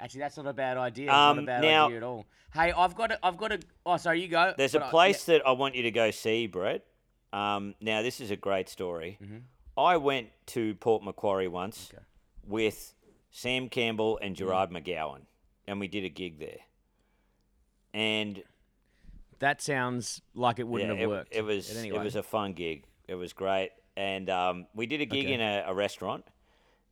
Actually, 0.00 0.20
that's 0.20 0.36
not 0.36 0.46
a 0.46 0.52
bad 0.52 0.76
idea. 0.78 1.06
not 1.06 1.36
a 1.36 1.38
Um, 1.40 1.46
bad 1.46 1.62
now- 1.62 1.86
idea 1.86 1.96
at 1.98 2.02
all. 2.02 2.26
Hey, 2.52 2.72
I've 2.72 2.94
got 2.94 3.12
a, 3.12 3.24
I've 3.24 3.36
got 3.36 3.52
a. 3.52 3.60
Oh, 3.84 3.96
sorry, 3.98 4.20
you 4.22 4.28
go. 4.28 4.52
There's 4.56 4.72
But 4.72 4.82
a 4.82 4.86
I- 4.86 4.90
place 4.90 5.24
that 5.26 5.46
I 5.46 5.52
want 5.52 5.74
you 5.74 5.82
to 5.84 5.90
go 5.90 6.10
see, 6.10 6.46
Brett. 6.46 6.84
Um, 7.32 7.74
now, 7.80 8.02
this 8.02 8.20
is 8.20 8.30
a 8.30 8.36
great 8.36 8.68
story. 8.68 9.18
I 9.76 9.96
went 9.98 10.28
to 10.46 10.74
Port 10.76 11.02
Macquarie 11.02 11.48
once 11.48 11.90
Okay. 11.92 12.02
with 12.46 12.94
Sam 13.30 13.68
Campbell 13.68 14.18
and 14.22 14.34
Gerard 14.34 14.70
McGowan, 14.70 15.22
and 15.66 15.78
we 15.80 15.88
did 15.88 16.04
a 16.04 16.08
gig 16.08 16.38
there. 16.38 16.60
And 17.92 18.42
that 19.38 19.60
sounds 19.60 20.22
like 20.34 20.58
it 20.58 20.66
wouldn't 20.66 20.90
yeah, 20.90 20.94
have 20.94 21.02
it, 21.02 21.08
worked. 21.08 21.34
it 21.34 21.42
was 21.42 21.68
But 21.68 21.84
it 21.86 22.02
was 22.02 22.16
a 22.16 22.22
fun 22.22 22.52
gig. 22.52 22.84
It 23.08 23.14
was 23.14 23.32
great, 23.32 23.70
and 23.96 24.28
um, 24.30 24.66
we 24.74 24.86
did 24.86 25.00
a 25.00 25.06
gig 25.06 25.26
Okay. 25.26 25.34
in 25.34 25.40
a, 25.40 25.64
a 25.66 25.74
restaurant, 25.74 26.24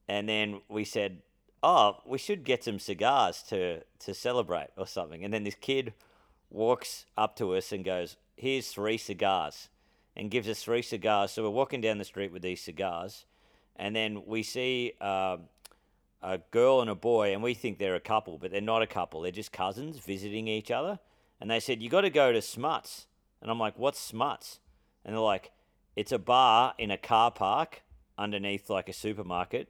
and 0.09 0.29
then 0.29 0.61
we 0.69 0.85
said, 0.85 1.23
"Oh, 1.63 1.99
we 2.07 2.19
should 2.19 2.45
get 2.45 2.63
some 2.65 2.79
cigars 2.79 3.43
to 3.45 3.83
to 4.01 4.15
celebrate 4.15 4.69
or 4.77 4.87
something." 4.87 5.25
And 5.25 5.33
then 5.33 5.45
this 5.45 5.57
kid 5.57 5.95
walks 6.51 7.07
up 7.17 7.35
to 7.37 7.55
us 7.55 7.73
and 7.73 7.85
goes, 7.85 8.17
"Here's 8.37 8.69
three 8.69 8.97
cigars," 8.99 9.69
and 10.17 10.31
gives 10.31 10.49
us 10.49 10.63
three 10.63 10.83
cigars. 10.83 11.33
So 11.33 11.43
we're 11.43 11.51
walking 11.51 11.81
down 11.81 11.99
the 11.99 12.05
street 12.05 12.33
with 12.33 12.43
these 12.43 12.61
cigars, 12.61 13.25
and 13.77 13.95
then 13.95 14.25
we 14.27 14.43
see. 14.43 14.93
um 15.01 15.49
a 16.25 16.39
girl 16.51 16.81
and 16.81 16.89
a 16.89 16.95
boy, 16.95 17.35
and 17.35 17.43
we 17.43 17.53
think 17.53 17.79
they're 17.79 17.95
a 17.95 18.01
couple, 18.01 18.39
but 18.39 18.51
they're 18.51 18.61
not 18.63 18.81
a 18.81 18.87
couple. 18.87 19.21
They're 19.21 19.31
just 19.31 19.53
cousins 19.53 19.99
visiting 19.99 20.49
each 20.49 20.71
other. 20.71 20.99
And 21.39 21.51
they 21.51 21.61
said, 21.61 21.83
You 21.83 21.91
got 21.91 22.01
to 22.01 22.11
go 22.11 22.33
to 22.33 22.41
Smuts. 22.41 23.07
And 23.43 23.51
I'm 23.51 23.59
like, 23.61 23.79
What's 23.79 24.01
Smuts? 24.01 24.61
And 25.05 25.15
they're 25.15 25.21
like, 25.21 25.53
It's 25.95 26.13
a 26.13 26.19
bar 26.19 26.75
in 26.79 26.91
a 26.91 26.97
car 26.97 27.31
park 27.31 27.83
underneath 28.17 28.71
like 28.71 28.89
a 28.89 28.95
supermarket. 28.95 29.69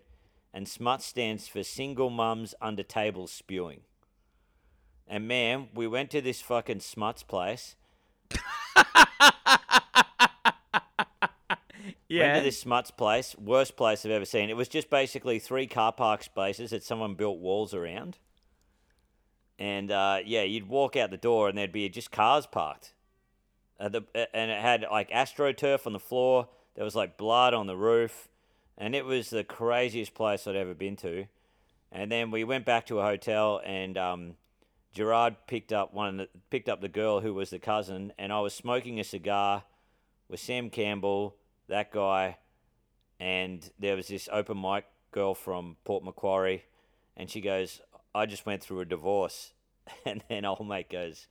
And 0.53 0.69
Smuts 0.69 1.05
stands 1.05 1.49
for 1.49 1.65
Single 1.65 2.11
Mums 2.11 2.55
Under 2.63 2.85
Table 2.85 3.27
Spewing. 3.27 3.81
And 5.09 5.27
man, 5.27 5.69
we 5.75 5.89
went 5.89 6.11
to 6.13 6.21
this 6.21 6.41
fucking 6.41 6.81
Smuts 6.81 7.25
place. 7.25 7.75
Went 12.27 12.39
to 12.39 12.45
this 12.45 12.61
Smuts 12.61 12.91
place, 12.91 13.35
worst 13.39 13.77
place 13.77 14.05
I've 14.05 14.13
ever 14.13 14.25
seen. 14.25 14.51
It 14.51 14.57
was 14.57 14.69
just 14.69 14.91
basically 14.91 15.39
three 15.39 15.67
car 15.67 15.93
park 15.93 16.23
spaces 16.23 16.71
that 16.71 16.83
someone 16.83 17.15
built 17.15 17.39
walls 17.39 17.73
around. 17.73 18.19
And 19.59 19.91
uh, 19.91 20.19
yeah, 20.25 20.43
you'd 20.43 20.69
walk 20.69 20.97
out 20.97 21.11
the 21.11 21.17
door 21.17 21.49
and 21.49 21.57
there'd 21.57 21.73
be 21.73 21.89
just 21.89 22.11
cars 22.11 22.47
parked. 22.47 22.93
Uh, 23.81 23.89
the, 23.89 24.05
uh, 24.15 24.27
and 24.35 24.51
it 24.51 24.61
had 24.61 24.85
like 24.91 25.11
astroturf 25.11 25.87
on 25.87 25.93
the 25.93 26.01
floor. 26.01 26.49
There 26.75 26.85
was 26.85 26.95
like 26.95 27.17
blood 27.17 27.55
on 27.55 27.67
the 27.67 27.77
roof. 27.77 28.29
And 28.77 28.95
it 28.95 29.05
was 29.05 29.31
the 29.31 29.45
craziest 29.45 30.15
place 30.15 30.47
I'd 30.47 30.57
ever 30.57 30.75
been 30.75 30.97
to. 30.97 31.27
And 31.93 32.11
then 32.11 32.31
we 32.33 32.43
went 32.43 32.65
back 32.65 32.87
to 32.87 32.99
a 32.99 33.05
hotel 33.05 33.63
and 33.65 33.97
um, 33.97 34.35
Gerard 34.93 35.37
picked 35.47 35.73
up 35.73 35.95
one 35.95 36.09
of 36.09 36.17
the, 36.17 36.29
picked 36.51 36.69
up 36.69 36.81
the 36.81 36.89
girl 36.89 37.21
who 37.21 37.33
was 37.33 37.51
the 37.51 37.61
cousin 37.61 38.13
and 38.19 38.33
I 38.33 38.41
was 38.41 38.53
smoking 38.53 38.99
a 38.99 39.05
cigar 39.05 39.63
with 40.29 40.41
Sam 40.41 40.71
Campbell, 40.71 41.37
that 41.69 41.91
guy, 41.93 42.39
and 43.19 43.71
there 43.79 43.97
was 43.97 44.09
this 44.09 44.29
open 44.33 44.61
mic 44.61 44.85
girl 45.11 45.35
from 45.35 45.77
Port 45.85 46.05
Macquarie, 46.05 46.65
and 47.17 47.31
she 47.31 47.41
goes, 47.41 47.81
I 48.15 48.27
just 48.27 48.47
went 48.47 48.63
through 48.63 48.81
a 48.81 48.85
divorce. 48.85 49.53
And 50.07 50.25
then 50.29 50.47
old 50.47 50.67
mate 50.67 50.89
goes, 50.89 51.27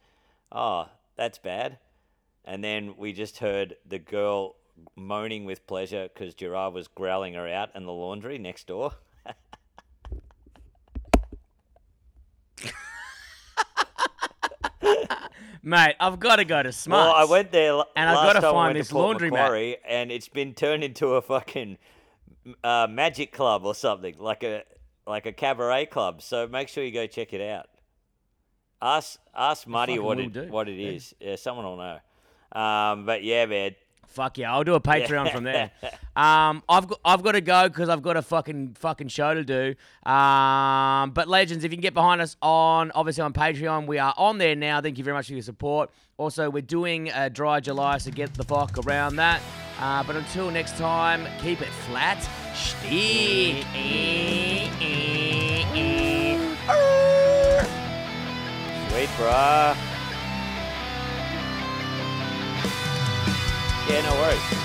Oh, 0.51 0.89
that's 1.15 1.39
bad. 1.39 1.79
And 2.45 2.63
then 2.63 2.95
we 2.97 3.11
just 3.11 3.39
heard 3.39 3.77
the 3.87 3.97
girl 3.97 4.57
moaning 4.95 5.45
with 5.45 5.65
pleasure 5.65 6.09
because 6.13 6.35
Gerard 6.35 6.73
was 6.73 6.87
growling 6.87 7.33
her 7.33 7.47
out 7.47 7.69
in 7.75 7.85
the 7.85 7.91
laundry 7.91 8.37
next 8.37 8.67
door. 8.67 8.93
Mate, 15.65 15.95
I've 15.99 16.19
got 16.19 16.35
to 16.37 16.45
go 16.45 16.61
to 16.61 16.71
Smuts. 16.73 16.97
Well, 16.97 17.13
I 17.13 17.23
went 17.23 17.51
there 17.53 17.69
l- 17.69 17.87
And 17.95 18.09
I've 18.09 18.17
last 18.17 18.33
gotta 18.33 18.41
time 18.41 18.53
find 18.53 18.75
this 18.77 18.89
to. 18.89 18.95
Macquarie, 19.31 19.77
and 19.87 20.11
it's 20.11 20.27
been 20.27 20.53
turned 20.53 20.83
into 20.83 21.13
a 21.15 21.21
fucking 21.21 21.77
uh, 22.63 22.87
magic 22.89 23.31
club 23.31 23.65
or 23.65 23.73
something, 23.73 24.15
like 24.19 24.43
a 24.43 24.63
like 25.07 25.25
a 25.25 25.31
cabaret 25.31 25.85
club. 25.85 26.21
So 26.21 26.47
make 26.47 26.67
sure 26.67 26.83
you 26.83 26.91
go 26.91 27.07
check 27.07 27.31
it 27.33 27.41
out. 27.41 27.67
Ask 28.81 29.17
ask 29.33 29.65
Muddy 29.65 29.99
what 29.99 30.19
it 30.19 30.33
do. 30.33 30.47
what 30.47 30.67
it 30.67 30.73
Yeah. 30.73 30.89
is. 30.91 31.15
Yeah, 31.21 31.35
someone 31.37 31.65
will 31.65 31.77
know. 31.77 31.99
Um, 32.61 33.05
but 33.05 33.23
yeah, 33.23 33.45
man. 33.45 33.75
Fuck 34.13 34.37
yeah, 34.37 34.53
I'll 34.53 34.63
do 34.63 34.75
a 34.75 34.79
Patreon 34.93 35.31
from 35.31 35.43
there. 35.43 35.71
Um, 36.15 36.61
I've 36.69 36.87
got 36.87 36.99
I've 37.03 37.23
got 37.23 37.31
to 37.33 37.41
go 37.41 37.67
because 37.67 37.89
I've 37.89 38.01
got 38.03 38.15
a 38.15 38.21
fucking 38.21 38.75
fucking 38.79 39.07
show 39.07 39.33
to 39.33 39.43
do. 39.43 39.75
Um, 40.09 41.11
but 41.11 41.27
legends, 41.27 41.63
if 41.63 41.71
you 41.71 41.77
can 41.77 41.81
get 41.81 41.93
behind 41.95 42.21
us 42.21 42.37
on 42.41 42.91
obviously 42.91 43.21
on 43.23 43.33
Patreon, 43.33 43.87
we 43.87 43.97
are 43.97 44.13
on 44.17 44.37
there 44.37 44.55
now. 44.55 44.81
Thank 44.81 44.97
you 44.97 45.03
very 45.03 45.15
much 45.15 45.27
for 45.27 45.33
your 45.33 45.41
support. 45.41 45.89
Also, 46.17 46.49
we're 46.49 46.61
doing 46.61 47.09
a 47.09 47.29
dry 47.29 47.59
July, 47.59 47.97
so 47.97 48.11
get 48.11 48.33
the 48.35 48.43
fuck 48.43 48.77
around 48.85 49.15
that. 49.15 49.41
Uh, 49.79 50.03
but 50.03 50.15
until 50.15 50.51
next 50.51 50.77
time, 50.77 51.27
keep 51.41 51.61
it 51.61 51.69
flat. 51.87 52.21
Stick. 52.53 53.65
Sweet, 58.89 59.09
bruh. 59.17 59.92
Yeah, 63.87 64.01
no 64.01 64.13
worries. 64.15 64.62